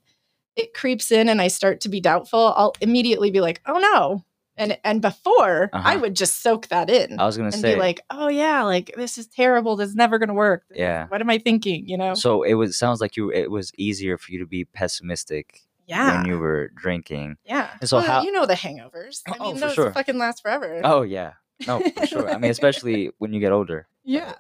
it 0.57 0.73
creeps 0.75 1.11
in 1.13 1.29
and 1.29 1.41
I 1.43 1.49
start 1.49 1.81
to 1.83 1.89
be 1.91 2.01
doubtful, 2.01 2.55
I'll 2.57 2.75
immediately 2.81 3.31
be 3.31 3.41
like, 3.43 3.61
"Oh 3.67 3.79
no." 3.79 4.25
And 4.57 4.79
and 4.85 5.01
before, 5.03 5.71
I 5.73 5.79
Uh-huh. 5.95 5.99
would 6.03 6.15
just 6.17 6.43
soak 6.43 6.69
that 6.69 6.89
in 6.91 7.19
I 7.19 7.25
was 7.27 7.37
gonna 7.39 7.49
and 7.49 7.55
say, 7.61 7.75
be 7.75 7.81
like, 7.81 8.01
"Oh 8.11 8.29
yeah, 8.29 8.63
like 8.63 8.93
this 8.97 9.17
is 9.19 9.27
terrible. 9.27 9.77
This 9.77 9.89
is 9.91 9.95
never 9.97 10.19
going 10.19 10.29
to 10.29 10.35
work. 10.35 10.65
Yeah. 10.75 11.07
What 11.09 11.21
am 11.23 11.29
I 11.31 11.39
thinking, 11.39 11.89
you 11.89 11.97
know?" 11.99 12.15
so 12.15 12.43
it 12.43 12.55
was 12.55 12.77
sounds 12.79 13.01
like 13.03 13.17
you 13.17 13.31
it 13.33 13.51
was 13.51 13.71
easier 13.79 14.17
for 14.19 14.31
you 14.33 14.39
to 14.41 14.47
be 14.47 14.65
pessimistic 14.65 15.61
yeah. 15.87 16.17
when 16.19 16.27
you 16.27 16.39
were 16.39 16.71
drinking. 16.75 17.37
yeah. 17.45 17.71
And 17.81 17.89
so 17.89 17.99
Well, 17.99 18.07
how- 18.07 18.23
you 18.23 18.33
know 18.33 18.47
the 18.47 18.55
hangovers. 18.55 19.23
I 19.27 19.35
Oh, 19.41 19.53
mean, 19.53 19.61
those 19.61 19.75
sure. 19.75 19.93
fucking 19.93 20.19
last 20.19 20.43
forever. 20.43 20.81
Oh 20.85 21.03
yeah, 21.03 21.33
no, 21.67 21.81
for 21.81 22.07
sure. 22.07 22.31
I 22.31 22.39
mean, 22.39 22.51
especially 22.51 23.11
when 23.19 23.33
you 23.33 23.41
get 23.41 23.53
older. 23.53 23.87
Yeah. 24.05 24.33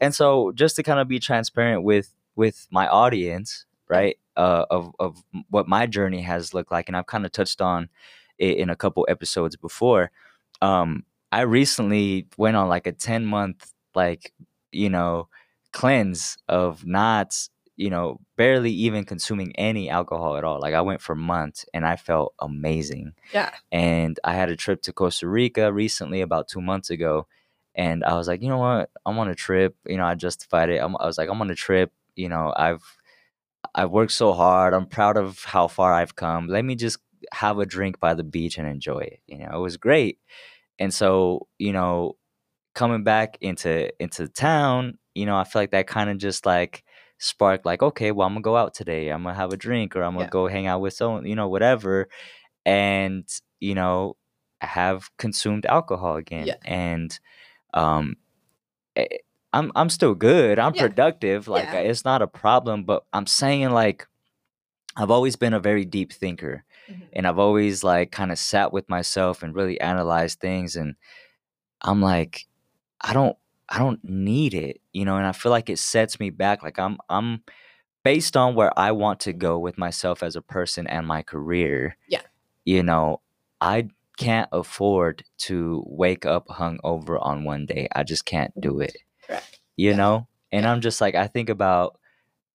and 0.00 0.14
so 0.14 0.52
just 0.52 0.76
to 0.76 0.82
kind 0.82 0.98
of 1.00 1.06
be 1.08 1.18
transparent 1.20 1.82
with 1.84 2.12
with 2.34 2.66
my 2.70 2.88
audience 2.88 3.64
right 3.88 4.18
uh 4.36 4.66
of 4.68 4.92
of 4.98 5.22
what 5.48 5.68
my 5.68 5.86
journey 5.86 6.22
has 6.22 6.52
looked 6.52 6.72
like 6.72 6.88
and 6.88 6.96
i've 6.96 7.06
kind 7.06 7.24
of 7.24 7.30
touched 7.30 7.60
on 7.60 7.88
it 8.38 8.56
in 8.58 8.68
a 8.68 8.74
couple 8.74 9.06
episodes 9.08 9.54
before 9.54 10.10
um 10.60 11.04
i 11.30 11.42
recently 11.42 12.26
went 12.36 12.56
on 12.56 12.68
like 12.68 12.86
a 12.88 12.92
10 12.92 13.24
month 13.26 13.72
like 13.94 14.32
you 14.72 14.90
know 14.90 15.28
cleanse 15.72 16.36
of 16.48 16.84
not 16.84 17.48
you 17.76 17.90
know 17.90 18.18
barely 18.36 18.70
even 18.70 19.04
consuming 19.04 19.54
any 19.56 19.90
alcohol 19.90 20.36
at 20.36 20.44
all 20.44 20.60
like 20.60 20.74
i 20.74 20.80
went 20.80 21.00
for 21.00 21.14
months 21.14 21.66
and 21.74 21.86
i 21.86 21.94
felt 21.94 22.34
amazing 22.40 23.12
yeah. 23.32 23.52
and 23.70 24.18
I 24.24 24.34
had 24.34 24.50
a 24.50 24.56
trip 24.56 24.82
to 24.82 24.92
Costa 24.92 25.28
Rica 25.28 25.72
recently, 25.72 26.20
about 26.20 26.48
two 26.48 26.60
months 26.60 26.90
ago, 26.90 27.26
and 27.74 28.02
I 28.04 28.14
was 28.14 28.26
like, 28.26 28.42
you 28.42 28.48
know 28.48 28.58
what, 28.58 28.90
I'm 29.04 29.18
on 29.18 29.28
a 29.28 29.34
trip. 29.34 29.76
You 29.86 29.96
know, 29.96 30.04
I 30.04 30.14
justified 30.14 30.70
it. 30.70 30.78
I'm, 30.78 30.96
I 30.98 31.06
was 31.06 31.18
like, 31.18 31.28
I'm 31.28 31.40
on 31.40 31.50
a 31.50 31.54
trip. 31.54 31.92
You 32.16 32.28
know, 32.28 32.52
I've 32.56 32.82
I've 33.74 33.90
worked 33.90 34.12
so 34.12 34.32
hard. 34.32 34.74
I'm 34.74 34.86
proud 34.86 35.16
of 35.16 35.44
how 35.44 35.68
far 35.68 35.92
I've 35.92 36.16
come. 36.16 36.48
Let 36.48 36.64
me 36.64 36.74
just 36.74 36.98
have 37.32 37.58
a 37.58 37.66
drink 37.66 38.00
by 38.00 38.14
the 38.14 38.24
beach 38.24 38.58
and 38.58 38.66
enjoy 38.66 39.00
it. 39.00 39.20
You 39.26 39.38
know, 39.38 39.50
it 39.52 39.60
was 39.60 39.76
great. 39.76 40.18
And 40.78 40.92
so, 40.92 41.46
you 41.58 41.72
know, 41.72 42.16
coming 42.74 43.04
back 43.04 43.38
into 43.40 43.90
into 44.02 44.28
town, 44.28 44.98
you 45.14 45.26
know, 45.26 45.36
I 45.36 45.44
feel 45.44 45.62
like 45.62 45.72
that 45.72 45.86
kind 45.86 46.10
of 46.10 46.18
just 46.18 46.46
like 46.46 46.84
sparked 47.18 47.66
like, 47.66 47.82
okay, 47.82 48.12
well, 48.12 48.26
I'm 48.26 48.34
gonna 48.34 48.42
go 48.42 48.56
out 48.56 48.74
today. 48.74 49.10
I'm 49.10 49.22
gonna 49.24 49.34
have 49.34 49.52
a 49.52 49.56
drink 49.56 49.96
or 49.96 50.02
I'm 50.04 50.14
gonna 50.14 50.24
Yeah. 50.26 50.30
go 50.30 50.46
hang 50.48 50.66
out 50.66 50.80
with 50.80 50.94
someone, 50.94 51.26
you 51.26 51.34
know, 51.36 51.48
whatever. 51.48 52.08
And, 52.66 53.28
you 53.60 53.74
know, 53.74 54.16
have 54.62 55.10
consumed 55.18 55.66
alcohol 55.66 56.16
again. 56.16 56.48
Yeah. 56.48 56.56
And 56.64 57.18
um 57.74 58.16
eh, 58.96 59.06
I'm 59.52 59.72
I'm 59.76 59.90
still 59.90 60.14
good. 60.14 60.58
I'm 60.58 60.74
Yeah. 60.74 60.82
productive. 60.82 61.48
Like 61.48 61.72
it's 61.74 62.04
not 62.04 62.22
a 62.22 62.26
problem, 62.28 62.84
but 62.84 63.04
I'm 63.12 63.26
saying 63.26 63.70
like 63.70 64.06
I've 64.96 65.10
always 65.10 65.36
been 65.36 65.54
a 65.54 65.60
very 65.60 65.84
deep 65.84 66.12
thinker 66.12 66.64
Mhm. 66.90 67.08
and 67.12 67.26
I've 67.26 67.38
always 67.38 67.84
like 67.84 68.12
kind 68.12 68.32
of 68.32 68.38
sat 68.38 68.72
with 68.72 68.88
myself 68.88 69.42
and 69.42 69.54
really 69.54 69.80
analyzed 69.80 70.40
things 70.40 70.76
and 70.76 70.96
I'm 71.82 72.02
like 72.02 72.46
I 73.00 73.12
don't 73.14 73.36
I 73.68 73.78
don't 73.78 74.02
need 74.04 74.54
it, 74.54 74.80
you 74.92 75.04
know, 75.04 75.16
and 75.16 75.26
I 75.26 75.32
feel 75.32 75.50
like 75.50 75.68
it 75.70 75.78
sets 75.78 76.20
me 76.20 76.30
back 76.30 76.62
like 76.62 76.78
I'm 76.78 76.98
I'm 77.08 77.42
based 78.04 78.36
on 78.36 78.54
where 78.54 78.76
I 78.78 78.92
want 78.92 79.20
to 79.20 79.32
go 79.32 79.58
with 79.58 79.76
myself 79.78 80.22
as 80.22 80.36
a 80.36 80.42
person 80.42 80.86
and 80.86 81.06
my 81.06 81.22
career. 81.22 81.96
Yeah. 82.08 82.22
You 82.64 82.82
know, 82.82 83.20
I 83.60 83.88
can't 84.16 84.48
afford 84.52 85.24
to 85.38 85.82
wake 85.86 86.24
up 86.24 86.46
hungover 86.48 87.18
on 87.20 87.44
one 87.44 87.66
day. 87.66 87.88
I 87.94 88.02
just 88.04 88.24
can't 88.24 88.52
do 88.60 88.80
it 88.80 88.96
Correct. 89.26 89.58
you 89.76 89.90
Yeah. 89.90 89.96
know 89.96 90.28
and 90.52 90.62
Yeah. 90.64 90.72
i'm 90.72 90.80
just 90.80 91.00
like 91.02 91.14
i 91.14 91.26
think 91.26 91.48
about 91.50 91.98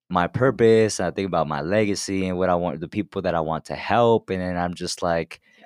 my 0.09 0.25
purpose 0.27 0.99
and 0.99 1.05
i 1.07 1.11
think 1.11 1.27
about 1.27 1.47
my 1.47 1.61
legacy 1.61 2.25
and 2.27 2.37
what 2.37 2.49
i 2.49 2.55
want 2.55 2.79
the 2.79 2.87
people 2.87 3.21
that 3.23 3.35
i 3.35 3.41
want 3.41 3.65
to 3.65 3.75
help 3.75 4.29
and 4.31 4.41
then 4.41 4.57
i'm 4.57 4.73
just 4.73 5.03
like 5.03 5.39
Yeah. 5.59 5.65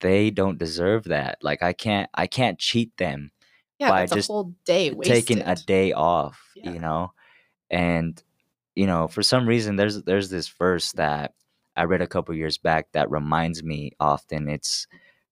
they 0.00 0.30
don't 0.30 0.58
deserve 0.58 1.04
that 1.04 1.38
like 1.42 1.62
i 1.64 1.72
can't 1.72 2.08
i 2.14 2.26
can't 2.28 2.58
cheat 2.60 2.96
them 2.98 3.32
Yeah, 3.78 3.90
by 3.90 4.06
just 4.06 4.28
a 4.28 4.32
whole 4.32 4.54
day 4.64 4.90
wasted. 4.90 5.14
taking 5.14 5.42
a 5.42 5.56
day 5.56 5.92
off 5.92 6.40
Yeah. 6.56 6.70
you 6.72 6.78
know 6.78 7.12
and 7.70 8.22
you 8.74 8.86
know 8.86 9.08
for 9.08 9.22
some 9.22 9.46
reason 9.48 9.76
there's 9.76 10.02
there's 10.02 10.30
this 10.30 10.48
verse 10.48 10.92
that 10.92 11.34
i 11.76 11.82
read 11.84 12.00
a 12.02 12.06
couple 12.06 12.34
years 12.34 12.56
back 12.58 12.86
that 12.92 13.10
reminds 13.10 13.62
me 13.62 13.92
often 13.98 14.48
it's 14.48 14.86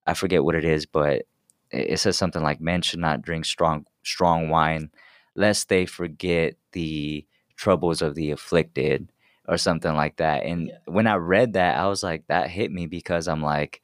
i 0.06 0.14
forget 0.14 0.42
what 0.44 0.54
it 0.54 0.64
is 0.64 0.86
but 0.86 1.24
it 1.70 1.92
it 1.92 1.98
says 2.00 2.16
something 2.16 2.42
like 2.42 2.60
men 2.60 2.82
should 2.82 2.98
not 3.00 3.22
drink 3.22 3.44
strong 3.44 3.86
strong 4.02 4.48
wine 4.48 4.90
lest 5.34 5.68
they 5.68 5.86
forget 5.86 6.54
the 6.72 7.24
troubles 7.56 8.02
of 8.02 8.14
the 8.14 8.30
afflicted 8.32 9.08
or 9.48 9.56
something 9.56 9.94
like 9.94 10.16
that 10.16 10.42
and 10.44 10.68
Yeah. 10.68 10.78
when 10.86 11.06
i 11.06 11.14
read 11.14 11.52
that 11.54 11.78
i 11.78 11.86
was 11.86 12.02
like 12.02 12.26
that 12.26 12.50
hit 12.50 12.70
me 12.72 12.86
because 12.86 13.28
i'm 13.28 13.42
like 13.42 13.82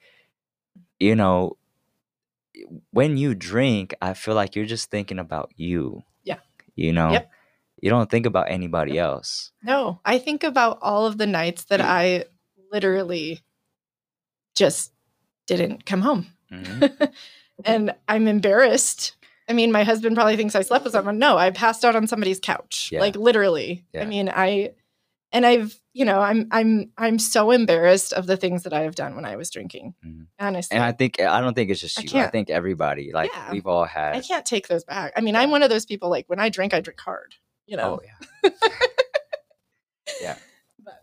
you 0.99 1.15
know 1.15 1.57
when 2.91 3.17
you 3.17 3.35
drink 3.35 3.95
i 4.03 4.15
feel 4.15 4.35
like 4.35 4.55
you're 4.57 4.65
just 4.67 4.91
thinking 4.91 5.19
about 5.19 5.51
you 5.57 6.03
Yeah. 6.25 6.39
you 6.75 6.93
know 6.93 7.11
Yep. 7.13 7.31
you 7.81 7.91
don't 7.91 8.11
think 8.11 8.27
about 8.27 8.51
anybody 8.51 8.99
else 8.99 9.53
No, 9.63 10.01
I 10.05 10.19
think 10.19 10.43
about 10.45 10.79
all 10.83 11.07
of 11.07 11.19
the 11.19 11.27
nights 11.27 11.65
that 11.65 11.81
I 11.81 12.25
literally 12.73 13.41
just 14.55 14.93
didn't 15.47 15.87
come 15.87 16.01
home. 16.03 16.27
Mhm. 16.53 17.13
and 17.65 17.95
I'm 18.09 18.27
embarrassed. 18.29 19.15
I 19.49 19.53
mean, 19.55 19.73
my 19.73 19.85
husband 19.85 20.15
probably 20.17 20.37
thinks 20.37 20.55
I 20.55 20.63
slept 20.63 20.85
with 20.85 20.93
someone. 20.93 21.19
No, 21.19 21.39
I 21.39 21.51
passed 21.51 21.85
out 21.85 21.97
on 21.97 22.07
somebody's 22.07 22.41
couch. 22.41 22.91
Yeah. 22.93 23.01
Like 23.01 23.17
literally. 23.17 23.85
Yeah. 23.95 24.03
I 24.03 24.05
mean, 24.07 24.29
I 24.29 24.73
and 25.33 25.45
I've, 25.47 25.79
you 25.93 26.05
know, 26.05 26.21
I'm 26.21 26.49
I'm 26.51 26.91
I'm 26.97 27.19
so 27.19 27.51
embarrassed 27.51 28.13
of 28.13 28.27
the 28.27 28.37
things 28.37 28.63
that 28.63 28.73
I 28.73 28.81
have 28.83 28.95
done 28.95 29.15
when 29.15 29.25
I 29.25 29.37
was 29.37 29.51
drinking. 29.51 29.95
Mhm. 30.05 30.27
Honestly. 30.41 30.75
and 30.77 30.85
i 30.85 30.93
think 30.93 31.21
i 31.21 31.41
don't 31.41 31.55
think 31.55 31.69
it's 31.71 31.81
just 31.81 31.99
you 32.03 32.09
i 32.09 32.13
can't. 32.13 32.33
think 32.33 32.49
everybody 32.51 33.11
like 33.13 33.31
Yeah. 33.35 33.51
we've 33.53 33.67
all 33.67 33.85
had 33.85 34.15
I 34.15 34.21
can't 34.21 34.47
take 34.47 34.69
those 34.69 34.85
back. 34.85 35.13
I 35.17 35.21
mean, 35.21 35.35
I'm 35.37 35.51
one 35.51 35.63
of 35.63 35.71
those 35.71 35.85
people 35.87 36.09
like 36.11 36.27
when 36.29 36.39
I 36.41 36.49
drink, 36.49 36.73
I 36.75 36.81
drink 36.81 37.01
hard. 37.01 37.35
You 37.67 37.77
know. 37.77 38.01
oh 38.01 38.01
yeah 38.05 38.51
yeah 40.23 40.37
But 40.85 41.03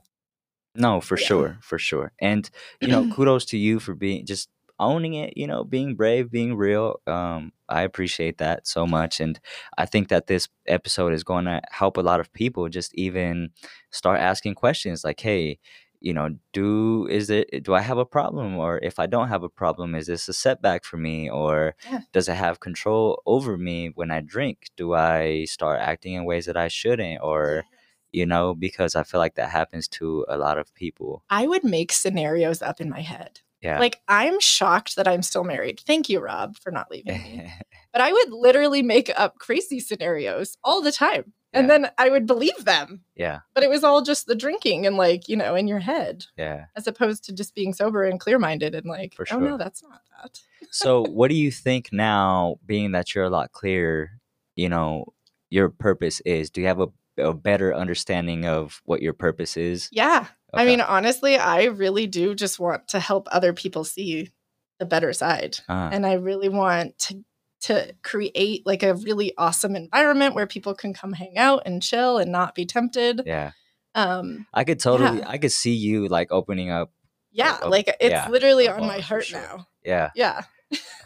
no 0.75 1.01
for 1.01 1.17
Yeah. 1.17 1.25
sure 1.27 1.57
for 1.61 1.77
sure 1.77 2.11
and 2.19 2.49
you 2.81 2.88
know 2.88 3.07
kudos 3.13 3.45
to 3.45 3.57
you 3.57 3.79
for 3.79 3.93
being 3.93 4.25
just 4.25 4.49
owning 4.79 5.13
it 5.13 5.38
you 5.38 5.47
know 5.47 5.63
being 5.63 5.95
brave 5.95 6.29
being 6.31 6.55
real 6.55 6.99
um 7.07 7.51
i 7.69 7.81
appreciate 7.81 8.38
that 8.38 8.67
so 8.67 8.85
much 8.85 9.19
and 9.19 9.39
i 9.77 9.85
think 9.85 10.09
that 10.09 10.27
this 10.27 10.49
episode 10.67 11.13
is 11.13 11.23
going 11.23 11.45
to 11.45 11.61
help 11.71 11.97
a 11.97 12.01
lot 12.01 12.19
of 12.19 12.31
people 12.33 12.67
just 12.69 12.93
even 12.95 13.49
start 13.91 14.19
asking 14.19 14.53
questions 14.53 15.03
like 15.03 15.19
hey 15.19 15.57
you 16.01 16.13
know 16.13 16.29
do 16.53 17.07
is 17.07 17.29
it 17.29 17.63
do 17.63 17.73
i 17.73 17.81
have 17.81 17.97
a 17.97 18.05
problem? 18.05 18.57
Or 18.57 18.79
if 18.83 18.99
i 18.99 19.05
don't 19.07 19.29
have 19.29 19.43
a 19.43 19.49
problem 19.49 19.95
is 19.95 20.07
this 20.07 20.27
a 20.27 20.33
setback 20.33 20.83
for 20.83 20.97
me? 20.97 21.29
Or 21.29 21.75
Yeah. 21.89 22.01
does 22.13 22.27
it 22.29 22.35
have 22.35 22.59
control 22.59 23.21
over 23.25 23.57
me 23.57 23.91
when 23.95 24.11
i 24.11 24.21
drink? 24.21 24.67
Do 24.77 24.93
i 24.93 25.45
start 25.45 25.79
acting 25.79 26.13
in 26.13 26.25
ways 26.25 26.45
that 26.45 26.57
i 26.57 26.67
shouldn't? 26.67 27.21
Or 27.23 27.63
you 28.11 28.25
know 28.25 28.53
because 28.53 28.95
i 28.95 29.03
feel 29.03 29.19
like 29.19 29.35
that 29.35 29.49
happens 29.49 29.88
to 29.88 30.25
a 30.29 30.38
lot 30.38 30.57
of 30.57 30.73
people. 30.75 31.23
I 31.29 31.47
would 31.47 31.63
make 31.63 31.91
scenarios 31.91 32.61
up 32.61 32.79
in 32.81 32.89
my 32.89 33.01
head. 33.01 33.39
Yeah 33.62 33.80
Like 33.80 34.02
I'm 34.08 34.39
shocked 34.39 34.96
that 34.96 35.08
I'm 35.08 35.22
still 35.22 35.44
married. 35.44 35.80
Thank 35.80 36.10
you, 36.10 36.20
Rob, 36.20 36.58
for 36.58 36.72
not 36.72 36.89
leaving 36.91 37.22
me. 37.24 37.52
But 37.94 38.02
I 38.02 38.12
would 38.12 38.34
literally 38.34 38.82
make 38.82 39.10
up 39.18 39.39
crazy 39.39 39.80
scenarios 39.80 40.58
all 40.65 40.82
the 40.82 40.91
time. 40.91 41.32
And 41.54 41.68
Yeah. 41.70 41.78
then 41.78 41.91
I 41.98 42.10
would 42.10 42.26
believe 42.26 42.65
them. 42.65 43.06
yeah 43.15 43.39
But 43.54 43.63
it 43.63 43.70
was 43.70 43.86
all 43.86 44.02
just 44.02 44.26
the 44.28 44.36
drinking 44.36 44.86
and 44.86 44.98
like, 44.98 45.30
you 45.30 45.38
know, 45.38 45.56
in 45.56 45.68
your 45.70 45.80
head, 45.80 46.26
yeah 46.38 46.65
as 46.76 46.88
opposed 46.88 47.24
to 47.26 47.34
just 47.34 47.56
being 47.56 47.74
sober 47.74 48.04
and 48.04 48.20
clear 48.20 48.38
minded 48.38 48.76
and 48.76 48.86
like, 48.86 49.13
For 49.15 49.26
oh 49.32 49.39
no, 49.39 49.58
that's 49.58 49.82
not 49.82 50.02
that. 50.22 50.41
so 50.72 51.04
what 51.04 51.30
do 51.30 51.36
you 51.36 51.52
think 51.52 51.89
now 51.94 52.58
being 52.65 52.91
that 52.91 53.15
you're 53.15 53.24
a 53.24 53.30
lot 53.30 53.52
clearer 53.54 54.10
you 54.58 54.68
know 54.68 55.13
your 55.50 55.70
purpose 55.70 56.20
is 56.26 56.50
do 56.50 56.60
you 56.62 56.68
have 56.68 56.82
a 56.82 56.88
a 57.18 57.34
better 57.34 57.74
understanding 57.74 58.46
of 58.46 58.82
what 58.84 59.02
your 59.02 59.13
purpose 59.13 59.56
is. 59.56 59.88
Yeah. 59.89 60.28
I 60.56 60.65
mean, 60.65 60.82
honestly, 60.82 61.38
I 61.38 61.65
really 61.65 62.08
do 62.08 62.34
just 62.36 62.60
want 62.60 62.88
to 62.89 63.00
help 63.00 63.28
other 63.32 63.54
people 63.54 63.84
see 63.84 64.32
the 64.80 64.86
better 64.86 65.13
side. 65.13 65.58
Uh, 65.70 65.89
and 65.91 66.06
I 66.06 66.13
really 66.13 66.50
want 66.50 66.98
to 67.00 67.24
to 67.62 67.96
create 68.04 68.63
like 68.65 68.84
a 68.84 68.94
really 68.94 69.34
awesome 69.38 69.76
environment 69.76 70.36
where 70.36 70.46
people 70.46 70.76
can 70.76 70.94
come 70.94 71.13
hang 71.13 71.38
out 71.38 71.63
and 71.65 71.82
chill 71.82 72.18
and 72.20 72.32
not 72.32 72.54
be 72.56 72.65
tempted. 72.65 73.22
yeah. 73.26 73.52
Um 73.96 74.46
I 74.54 74.63
could 74.65 74.80
totally 74.80 75.20
Yeah. 75.20 75.30
I 75.30 75.38
could 75.38 75.52
see 75.52 75.74
you 75.74 76.08
like 76.08 76.32
opening 76.32 76.70
up 76.70 76.91
yeah, 77.32 77.58
a- 77.62 77.70
like 77.70 77.88
it's 78.00 78.12
yeah, 78.12 78.30
literally 78.30 78.68
on 78.68 78.86
my 78.86 79.00
heart 79.00 79.26
sure. 79.26 79.39
now. 79.41 79.68
yeah, 79.84 80.12
Yeah. 80.15 80.44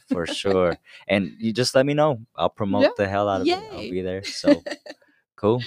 for 0.10 0.26
sure. 0.42 0.78
And 1.08 1.32
you 1.40 1.54
just 1.54 1.76
let 1.76 1.86
me 1.86 1.94
know. 1.94 2.20
I'll 2.36 2.50
promote 2.50 2.84
Yeah. 2.84 2.90
the 2.98 3.08
hell 3.08 3.30
out 3.30 3.42
of 3.42 3.48
it. 3.48 3.54
I'll 3.72 3.80
be 3.80 4.02
there. 4.02 4.24
So 4.24 4.62
cool. 5.38 5.62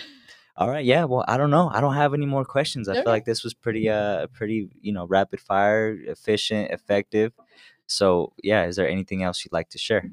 All 0.57 0.69
right, 0.69 0.85
yeah. 0.85 1.05
Well, 1.05 1.25
I 1.27 1.39
don't 1.39 1.51
know. 1.51 1.71
I 1.73 1.81
don't 1.81 1.95
have 1.95 2.13
any 2.13 2.27
more 2.27 2.45
questions. 2.45 2.89
I 2.89 2.95
feel 2.95 3.05
like 3.07 3.25
this 3.25 3.43
was 3.43 3.55
pretty 3.55 3.89
uh 3.89 4.27
pretty, 4.29 4.69
you 4.81 4.93
know, 4.93 5.07
rapid 5.07 5.41
fire, 5.41 5.97
efficient, 6.07 6.71
effective. 6.71 7.33
So, 7.87 8.33
yeah, 8.43 8.65
is 8.67 8.77
there 8.77 8.89
anything 8.89 9.23
else 9.23 9.45
you'd 9.45 9.53
like 9.53 9.71
to 9.71 9.79
share? 9.79 10.11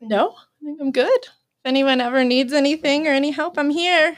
No, 0.00 0.30
I 0.30 0.64
think 0.64 0.80
I'm 0.80 0.92
good. 0.92 1.24
If 1.24 1.66
anyone 1.66 2.00
ever 2.00 2.24
needs 2.24 2.52
anything 2.52 3.06
or 3.06 3.10
any 3.10 3.30
help, 3.30 3.58
I'm 3.58 3.70
here. 3.70 4.16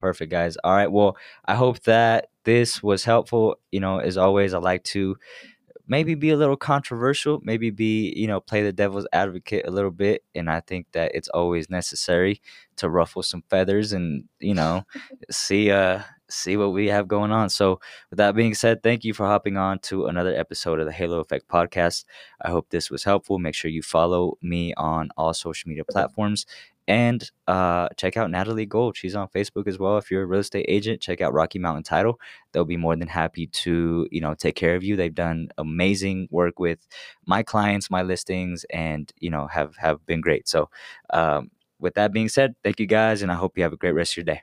Perfect, 0.00 0.30
guys. 0.30 0.56
All 0.64 0.74
right. 0.74 0.90
Well, 0.90 1.16
I 1.44 1.54
hope 1.54 1.80
that 1.80 2.28
this 2.44 2.82
was 2.82 3.04
helpful. 3.04 3.56
You 3.70 3.80
know, 3.80 3.98
as 3.98 4.16
always, 4.16 4.52
I 4.52 4.58
like 4.58 4.82
to 4.84 5.16
maybe 5.86 6.14
be 6.14 6.30
a 6.30 6.36
little 6.36 6.56
controversial, 6.56 7.40
maybe 7.42 7.70
be, 7.70 8.12
you 8.16 8.26
know, 8.26 8.40
play 8.40 8.62
the 8.62 8.72
devil's 8.72 9.06
advocate 9.12 9.66
a 9.66 9.70
little 9.70 9.90
bit. 9.90 10.22
And 10.34 10.50
I 10.50 10.60
think 10.60 10.86
that 10.92 11.12
it's 11.14 11.28
always 11.28 11.68
necessary 11.70 12.40
to 12.76 12.88
ruffle 12.88 13.22
some 13.22 13.42
feathers 13.50 13.92
and, 13.92 14.24
you 14.40 14.54
know, 14.54 14.84
see 15.30 15.70
uh 15.70 16.02
see 16.32 16.56
what 16.56 16.72
we 16.72 16.88
have 16.88 17.08
going 17.08 17.30
on. 17.32 17.50
So 17.50 17.80
with 18.10 18.16
that 18.18 18.34
being 18.34 18.54
said, 18.54 18.82
thank 18.82 19.04
you 19.04 19.14
for 19.14 19.26
hopping 19.26 19.56
on 19.56 19.78
to 19.80 20.06
another 20.06 20.34
episode 20.34 20.80
of 20.80 20.86
the 20.86 20.92
Halo 20.92 21.20
Effect 21.20 21.48
podcast. 21.48 22.04
I 22.40 22.50
hope 22.50 22.68
this 22.70 22.90
was 22.90 23.04
helpful. 23.04 23.38
Make 23.38 23.54
sure 23.54 23.70
you 23.70 23.82
follow 23.82 24.38
me 24.42 24.74
on 24.74 25.10
all 25.16 25.34
social 25.34 25.68
media 25.68 25.84
platforms 25.84 26.46
and 26.88 27.30
uh, 27.46 27.88
check 27.96 28.16
out 28.16 28.30
Natalie 28.30 28.66
Gold. 28.66 28.96
She's 28.96 29.14
on 29.14 29.28
Facebook 29.28 29.66
as 29.66 29.78
well. 29.78 29.98
If 29.98 30.10
you're 30.10 30.22
a 30.22 30.26
real 30.26 30.40
estate 30.40 30.66
agent, 30.68 31.00
check 31.00 31.20
out 31.20 31.32
Rocky 31.32 31.58
Mountain 31.58 31.84
Title. 31.84 32.18
They'll 32.52 32.64
be 32.64 32.76
more 32.76 32.96
than 32.96 33.08
happy 33.08 33.46
to, 33.46 34.08
you 34.10 34.20
know, 34.20 34.34
take 34.34 34.56
care 34.56 34.74
of 34.74 34.82
you. 34.82 34.96
They've 34.96 35.14
done 35.14 35.48
amazing 35.58 36.28
work 36.30 36.58
with 36.58 36.86
my 37.26 37.42
clients, 37.42 37.90
my 37.90 38.02
listings, 38.02 38.64
and 38.70 39.12
you 39.18 39.30
know 39.30 39.46
have 39.46 39.76
have 39.76 40.04
been 40.06 40.20
great. 40.20 40.48
So, 40.48 40.70
um, 41.10 41.50
with 41.78 41.94
that 41.94 42.12
being 42.12 42.28
said, 42.28 42.54
thank 42.64 42.80
you 42.80 42.86
guys, 42.86 43.22
and 43.22 43.30
I 43.30 43.36
hope 43.36 43.56
you 43.56 43.62
have 43.62 43.72
a 43.72 43.76
great 43.76 43.92
rest 43.92 44.12
of 44.12 44.16
your 44.18 44.24
day. 44.24 44.42